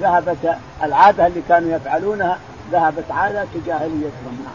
ذهبت 0.00 0.56
العادة 0.82 1.26
اللي 1.26 1.42
كانوا 1.48 1.76
يفعلونها 1.76 2.38
ذهبت 2.72 3.04
عادة 3.10 3.48
جاهليتهم 3.66 4.46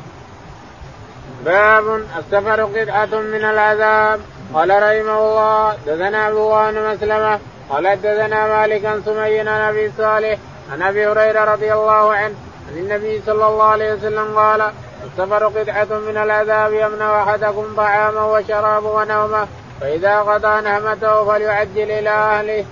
باب 1.46 2.02
السفر 2.20 2.62
قطعة 2.64 3.20
من 3.22 3.44
العذاب 3.44 4.20
قال 4.54 4.70
رحمه 4.70 5.20
الله 5.20 5.78
دثنا 5.88 6.28
أبو 6.28 6.56
مسلمة 6.94 7.40
قال 7.70 7.88
حدثنا 7.88 8.48
مالك 8.48 8.86
عن 8.86 9.02
سمي 9.06 9.42
أبي 9.42 9.92
صالح 9.98 10.38
عن 10.72 10.82
أبي 10.82 11.08
هريرة 11.08 11.54
رضي 11.54 11.74
الله 11.74 12.14
عنه 12.14 12.36
عن 12.70 12.78
النبي 12.78 13.22
صلى 13.26 13.48
الله 13.48 13.64
عليه 13.64 13.94
وسلم 13.94 14.38
قال 14.38 14.72
السفر 15.06 15.48
قطعة 15.48 16.00
من 16.00 16.18
العذاب 16.18 16.74
يمنع 16.74 17.24
أحدكم 17.24 17.76
طعامه 17.78 18.34
وشرابه 18.34 18.90
ونومه 18.90 19.48
فإذا 19.82 20.20
قضى 20.20 20.62
نهمته 20.62 21.26
فليعجل 21.26 21.92
إلى 21.92 22.10
أهله. 22.10 22.66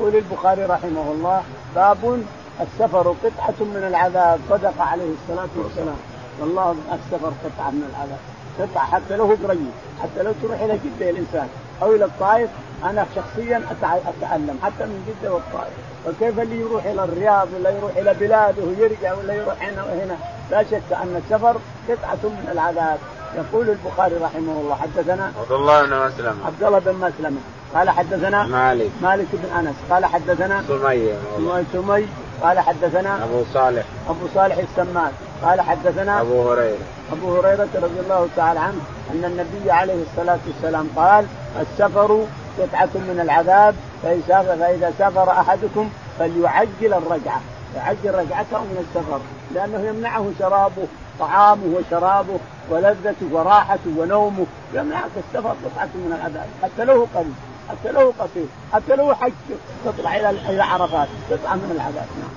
يقول 0.00 0.16
البخاري 0.16 0.64
رحمه 0.64 1.12
الله 1.12 1.42
باب 1.74 2.22
السفر 2.60 3.14
قطعة 3.24 3.54
من 3.60 3.84
العذاب 3.88 4.40
صدق 4.50 4.82
عليه 4.82 5.10
الصلاة 5.22 5.48
والسلام. 5.56 5.96
والله 6.40 6.76
السفر 6.92 7.32
قطعة 7.44 7.70
من 7.70 7.84
العذاب. 7.90 8.18
قطعة 8.60 8.86
حتى 8.86 9.16
لو 9.16 9.24
قريب 9.24 9.70
حتى 10.02 10.22
لو 10.22 10.32
تروح 10.42 10.60
إلى 10.60 10.78
جدة 10.84 11.10
الإنسان 11.10 11.48
أو 11.82 11.94
إلى 11.94 12.04
الطائف 12.04 12.50
أنا 12.84 13.06
شخصيا 13.16 13.62
أتعلم 13.90 14.58
حتى 14.62 14.84
من 14.84 15.04
جدة 15.08 15.34
والطائف. 15.34 15.72
وكيف 16.06 16.40
اللي 16.40 16.60
يروح 16.60 16.84
إلى 16.84 17.04
الرياض 17.04 17.48
ولا 17.54 17.70
يروح 17.70 17.96
إلى 17.96 18.14
بلاده 18.14 18.62
ويرجع 18.62 19.14
ولا 19.14 19.34
يروح 19.34 19.62
هنا 19.62 19.84
وهنا؟ 19.84 20.16
لا 20.50 20.62
شك 20.62 20.92
أن 20.92 21.22
السفر 21.24 21.56
قطعة 21.88 22.22
من 22.22 22.48
العذاب. 22.52 22.98
يقول 23.36 23.70
البخاري 23.70 24.14
رحمه 24.14 24.52
الله 24.60 24.74
حدثنا 24.74 25.32
عبد 25.40 25.52
الله 25.52 25.84
بن 25.84 25.94
مسلم. 26.06 26.38
عبد 26.46 26.62
الله 26.62 26.78
بن 26.78 26.94
مسلم. 26.94 27.38
قال 27.74 27.90
حدثنا 27.90 28.46
مالك. 28.46 28.90
مالك 29.02 29.26
بن 29.32 29.58
أنس. 29.58 29.74
قال 29.90 30.06
حدثنا 30.06 30.64
سمية 30.68 31.14
سمي 31.72 32.06
قال 32.42 32.60
حدثنا 32.60 33.24
أبو 33.24 33.44
صالح. 33.54 33.84
أبو 34.08 34.26
صالح 34.34 34.56
السمان 34.56 35.12
قال 35.42 35.60
حدثنا 35.60 36.20
أبو 36.20 36.52
هريرة. 36.52 36.78
أبو 37.12 37.38
هريرة 37.38 37.68
رضي 37.74 38.00
الله 38.00 38.28
تعالى 38.36 38.60
عنه 38.60 38.80
أن 39.10 39.24
النبي 39.24 39.70
عليه 39.70 40.02
الصلاة 40.02 40.38
والسلام 40.46 40.88
قال 40.96 41.26
السفر 41.60 42.24
قطعة 42.58 42.90
من 42.94 43.20
العذاب 43.22 43.74
فإذا 44.02 44.92
سافر 44.98 45.30
أحدكم 45.30 45.90
فليعجل 46.18 46.94
الرجعة. 46.94 47.40
يعجل 47.76 48.14
رجعته 48.14 48.58
من 48.58 48.86
السفر 48.88 49.20
لأنه 49.54 49.88
يمنعه 49.88 50.26
شرابه. 50.38 50.86
طعامه 51.20 51.76
وشرابه 51.76 52.38
ولذته 52.70 53.26
وراحته 53.32 53.90
ونومه. 53.98 54.46
يمنعك 54.74 55.10
السفر 55.16 55.54
قطعة 55.64 55.90
من 55.94 56.12
العذاب. 56.18 56.46
حتى 56.62 56.84
لو 56.84 57.06
قريب 57.14 57.34
حتى 57.70 57.92
لو 57.92 58.12
قصير 58.18 58.46
حتى 58.72 58.96
لو 58.96 59.14
حج 59.14 59.32
تطلع 59.84 60.16
إلى 60.16 60.30
إلى 60.30 60.62
عرفات 60.62 61.08
قطعة 61.30 61.54
من 61.54 61.72
العذاب. 61.76 62.06
نعم. 62.20 62.34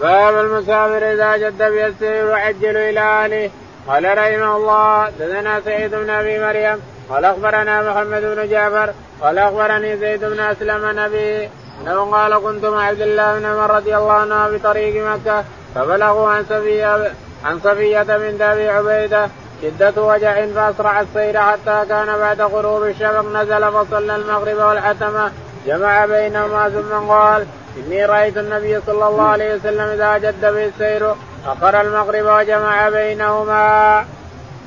باب 0.00 0.44
المسافر 0.44 1.12
إذا 1.12 1.36
جد 1.36 1.62
بيسير 1.62 2.26
وعجل 2.26 2.76
إلى 2.76 3.00
أهله. 3.00 3.50
قال 3.88 4.18
رحمه 4.18 4.56
الله 4.56 5.10
دثنا 5.10 5.60
سعيد 5.60 5.94
بن 5.94 6.10
أبي 6.10 6.44
مريم. 6.44 6.80
قال 7.10 7.24
أخبرنا 7.24 7.92
محمد 7.92 8.22
بن 8.22 8.48
جعفر. 8.48 8.92
قال 9.22 9.38
أخبرني 9.38 9.96
زيد 9.96 10.24
بن 10.24 10.40
أسلم 10.40 10.98
نبي 11.00 11.50
أنه 11.80 12.10
قال 12.10 12.38
كنت 12.38 12.64
مع 12.64 12.84
عبد 12.84 13.00
الله 13.00 13.38
بن 13.38 13.44
عمر 13.44 13.70
رضي 13.70 13.96
الله 13.96 14.12
عنه 14.12 14.48
بطريق 14.48 15.06
مكة. 15.10 15.44
فبلغوا 15.76 16.28
عن 16.28 16.44
صفيه 16.44 17.12
عن 17.44 17.60
صفية 17.60 18.02
بنت 18.02 18.40
أبي 18.40 18.68
عبيدة 18.68 19.28
شدة 19.62 20.02
وجع 20.02 20.46
فأسرع 20.46 21.00
السير 21.00 21.40
حتى 21.40 21.84
كان 21.88 22.18
بعد 22.18 22.40
غروب 22.40 22.82
الشفق 22.82 23.24
نزل 23.32 23.72
فصلى 23.72 24.16
المغرب 24.16 24.56
والحتمة 24.56 25.30
جمع 25.66 26.06
بينهما 26.06 26.68
ثم 26.68 27.08
قال 27.08 27.46
إني 27.76 28.04
رأيت 28.04 28.38
النبي 28.38 28.80
صلى 28.86 29.08
الله 29.08 29.24
عليه 29.24 29.54
وسلم 29.54 29.80
إذا 29.80 30.18
جد 30.18 30.40
به 30.40 30.64
السير 30.64 31.14
أخر 31.46 31.80
المغرب 31.80 32.24
وجمع 32.24 32.88
بينهما. 32.88 34.04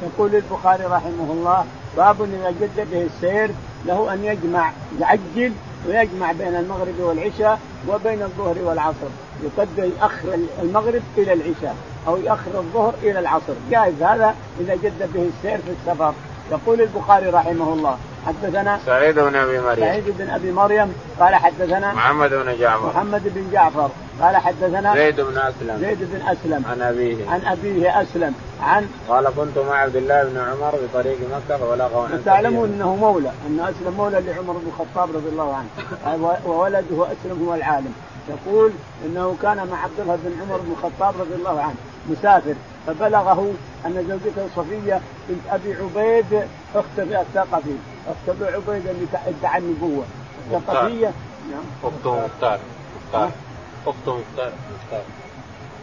يقول 0.03 0.35
البخاري 0.35 0.83
رحمه 0.83 1.31
الله 1.31 1.65
باب 1.97 2.21
إذا 2.21 2.51
جد 2.61 2.91
به 2.91 3.07
السير 3.15 3.51
له 3.85 4.13
أن 4.13 4.25
يجمع 4.25 4.71
يعجل 4.99 5.53
ويجمع 5.87 6.31
بين 6.31 6.55
المغرب 6.55 6.99
والعشاء 6.99 7.59
وبين 7.87 8.21
الظهر 8.21 8.55
والعصر 8.63 9.09
يقدر 9.43 9.91
يأخر 10.01 10.39
المغرب 10.61 11.01
إلى 11.17 11.33
العشاء 11.33 11.75
أو 12.07 12.17
يأخر 12.17 12.51
الظهر 12.59 12.93
إلى 13.03 13.19
العصر. 13.19 13.53
جائز 13.71 14.03
هذا 14.03 14.35
إذا 14.59 14.75
جد 14.75 15.13
به 15.13 15.29
السير 15.37 15.57
في 15.57 15.71
السفر. 15.71 16.13
يقول 16.51 16.81
البخاري 16.81 17.29
رحمه 17.29 17.73
الله 17.73 17.97
حدثنا 18.27 18.79
سعيد 18.85 19.19
بن 19.19 19.35
أبي 19.35 19.59
مريم. 19.59 19.85
سعيد 19.85 20.03
بن 20.07 20.29
أبي 20.29 20.51
مريم 20.51 20.93
قال 21.19 21.35
حدثنا 21.35 21.93
محمد 21.93 22.29
بن 22.33 22.57
جعفر. 22.59 22.87
محمد 22.87 23.21
بن 23.35 23.51
جعفر 23.51 23.89
قال 24.21 24.37
حدثنا 24.37 24.95
زيد 24.95 25.21
بن 25.21 25.37
أسلم. 25.37 25.77
زيد 25.79 25.97
بن 25.99 26.21
أسلم. 26.27 26.65
عن 26.69 26.81
أبيه. 26.81 27.29
عن 27.29 27.41
أبيه 27.45 28.01
أسلم. 28.01 28.33
عن 28.63 28.87
قال 29.09 29.27
كنت 29.37 29.57
مع 29.69 29.75
عبد 29.75 29.95
الله 29.95 30.23
بن 30.23 30.37
عمر 30.37 30.75
بطريق 30.83 31.17
مكة 31.35 31.57
فبلغه 31.57 32.19
تعلمون 32.25 32.69
أنه 32.69 32.95
مولى 32.95 33.31
أن 33.47 33.59
أسلم 33.59 33.93
مولى 33.97 34.19
لعمر 34.19 34.53
بن 34.53 34.67
الخطاب 34.67 35.15
رضي 35.15 35.29
الله 35.29 35.55
عنه. 35.55 35.67
وولده 36.45 37.05
أسلم 37.05 37.47
هو 37.47 37.53
العالم. 37.53 37.93
يقول 38.29 38.71
إنه 39.05 39.37
كان 39.41 39.67
مع 39.71 39.83
عبد 39.83 39.99
الله 39.99 40.15
بن 40.23 40.41
عمر 40.41 40.57
بن 40.57 40.71
الخطاب 40.71 41.21
رضي 41.21 41.35
الله 41.35 41.61
عنه 41.61 41.75
مسافر 42.09 42.55
فبلغه 42.87 43.53
أن 43.85 44.05
زوجته 44.09 44.47
صفية 44.55 45.01
بنت 45.29 45.39
أبي 45.49 45.73
عبيد 45.73 46.47
اخت 46.75 46.99
الثقفي 46.99 47.75
اخت 48.07 48.29
ابي 48.29 48.45
عبيد 48.45 48.87
اللي 48.87 49.07
ادعى 49.27 49.59
النبوه 49.59 50.03
الثقفيه 50.51 51.11
نعم. 51.51 51.63
أخته 51.83 52.25
مختار. 52.25 52.59
مختار. 53.05 53.31
أخته 53.87 54.17
مختار. 54.17 54.51
مختار. 54.75 55.03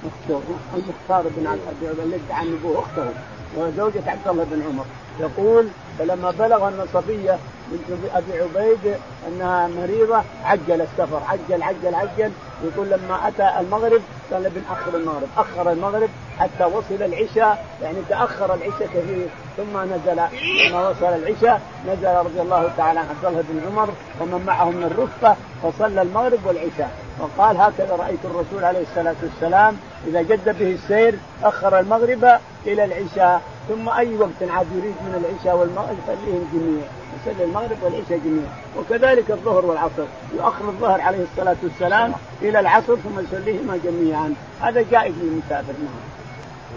أخته 0.06 0.40
المختار 0.74 1.32
بن 1.36 1.46
ابي 1.46 1.88
عبيد 1.88 2.00
اللي 2.00 2.16
ادعى 2.16 2.42
النبوه 2.42 2.78
أخته 2.78 3.08
وزوجة 3.56 4.02
عبد 4.10 4.28
الله 4.28 4.44
بن 4.44 4.62
عمر. 4.62 4.84
يقول 5.20 5.68
فلما 5.98 6.30
بلغ 6.30 6.68
أن 6.68 6.86
صفيه 6.94 7.38
بنت 7.70 7.98
أبي 8.14 8.40
عبيد 8.40 8.94
أنها 9.28 9.68
مريضة 9.68 10.22
عجل 10.44 10.80
السفر 10.80 11.20
عجل 11.28 11.62
عجل 11.62 11.94
عجل. 11.94 12.32
يقول 12.64 12.90
لما 12.90 13.28
أتى 13.28 13.60
المغرب 13.60 14.00
قال 14.32 14.50
بنأخر 14.50 14.96
المغرب. 14.96 15.28
أخر 15.36 15.72
المغرب 15.72 16.08
حتى 16.38 16.64
وصل 16.64 17.02
العشاء 17.02 17.64
يعني 17.82 17.98
تأخر 18.08 18.54
العشاء 18.54 18.86
كثير. 18.86 19.28
ثم 19.56 19.82
نزل 19.82 20.22
لما 20.70 20.88
وصل 20.88 21.06
العشاء 21.06 21.60
نزل 21.86 22.08
رضي 22.08 22.40
الله 22.40 22.70
تعالى 22.76 23.00
عن 23.00 23.06
عبد 23.06 23.24
الله 23.24 23.44
بن 23.48 23.60
عمر 23.66 23.88
ومن 24.20 24.44
معه 24.46 24.70
من 24.70 24.82
الرفقه 24.82 25.36
فصلى 25.62 26.02
المغرب 26.02 26.46
والعشاء. 26.46 26.90
وقال 27.20 27.56
هكذا 27.56 27.96
رأيت 27.96 28.24
الرسول 28.24 28.64
عليه 28.64 28.82
الصلاة 28.82 29.16
والسلام 29.22 29.76
إذا 30.06 30.22
جد 30.22 30.58
به 30.58 30.72
السير 30.72 31.14
أخر 31.44 31.78
المغرب 31.78 32.38
إلى 32.66 32.84
العشاء. 32.84 33.42
ثم 33.68 33.88
أي 33.88 34.16
وقت 34.16 34.50
عاد 34.50 34.66
يريد 34.72 34.94
من 35.06 35.24
العشاء 35.24 35.56
والمغرب 35.56 35.96
يصليهم 36.04 36.48
جميعا 36.54 36.88
يصلي 37.16 37.44
المغرب 37.44 37.76
والعشاء 37.82 38.18
جميعا 38.24 38.52
وكذلك 38.78 39.30
الظهر 39.30 39.66
والعصر 39.66 40.04
يؤخر 40.36 40.68
الظهر 40.68 41.00
عليه 41.00 41.24
الصلاة 41.32 41.56
والسلام 41.62 42.12
إلى 42.42 42.60
العصر 42.60 42.96
ثم 42.96 43.20
يصليهما 43.20 43.78
جميعا. 43.84 44.34
هذا 44.60 44.84
جائز 44.90 45.14
للمسافر 45.22 45.72
نعم. 45.72 46.25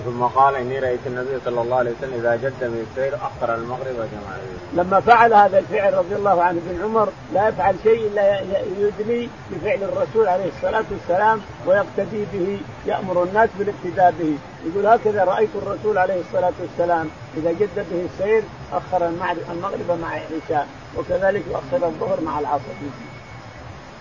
ثم 0.06 0.24
قال 0.24 0.56
إني 0.56 0.80
رأيت 0.80 1.00
النبي 1.06 1.40
صلى 1.46 1.62
الله 1.62 1.78
عليه 1.78 1.92
وسلم 1.92 2.14
إذا 2.14 2.36
جد 2.36 2.64
من 2.64 2.88
السير 2.92 3.16
أخر 3.16 3.56
المغرب 3.56 3.94
وجمع 3.94 4.38
لما 4.74 5.00
فعل 5.00 5.34
هذا 5.34 5.60
الفعل 5.60 5.94
رضي 5.94 6.16
الله 6.16 6.44
عنه 6.44 6.60
بن 6.66 6.84
عمر 6.84 7.10
لا 7.34 7.48
يفعل 7.48 7.76
شيء 7.84 8.08
إلا 8.08 8.42
يدلي 8.80 9.30
بفعل 9.52 9.84
الرسول 9.84 10.28
عليه 10.28 10.50
الصلاة 10.58 10.84
والسلام 10.92 11.42
ويقتدي 11.66 12.26
به 12.34 12.60
يأمر 12.86 13.24
الناس 13.24 13.50
بالاقتداء 13.60 14.14
به. 14.20 14.38
يقول 14.66 14.88
هكذا 14.88 15.24
رأيت 15.24 15.50
الرسول 15.56 15.98
عليه 15.98 16.22
الصلاة 16.22 16.54
والسلام 16.60 17.10
إذا 17.38 17.52
جد 17.52 17.86
به 17.92 18.08
السير 18.14 18.44
أخر 18.74 19.08
المغرب 19.52 20.00
مع 20.02 20.18
العشاء 20.18 20.68
وكذلك 20.98 21.44
يؤخر 21.48 21.88
الظهر 21.88 22.22
مع 22.22 22.40
العصر. 22.40 22.62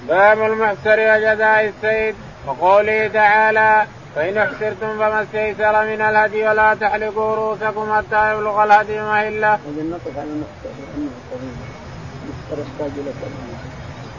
باب 0.08 0.42
المعسر 0.42 0.98
وجزاء 0.98 1.72
السيد. 1.76 2.14
وقوله 2.46 3.08
تعالى 3.08 3.86
فإن 4.14 4.38
احسرتم 4.38 4.98
فما 4.98 5.22
استيسر 5.22 5.74
من 5.90 6.00
الهدي 6.00 6.48
ولا 6.48 6.74
تحلقوا 6.74 7.34
رؤوسكم 7.34 7.86
حتى 7.96 8.34
يبلغ 8.34 8.64
الهدي 8.64 9.00
مهله. 9.00 9.58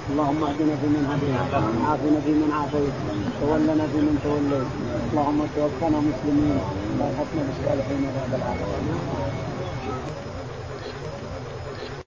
اللهم 0.09 0.43
اهدنا 0.43 0.75
فيمن 0.81 1.03
هديت 1.11 1.53
وعافنا 1.53 2.19
فيمن 2.25 2.51
عافيت 2.59 2.95
تولنا 3.41 3.85
فيمن 3.91 4.15
توليت. 4.23 4.69
اللهم 5.11 5.39
توفنا 5.55 5.97
مسلمين. 6.09 6.59
الحكم 6.99 7.37
بالصالحين 7.47 8.03
بعد 8.15 8.31
العالمين. 8.39 9.58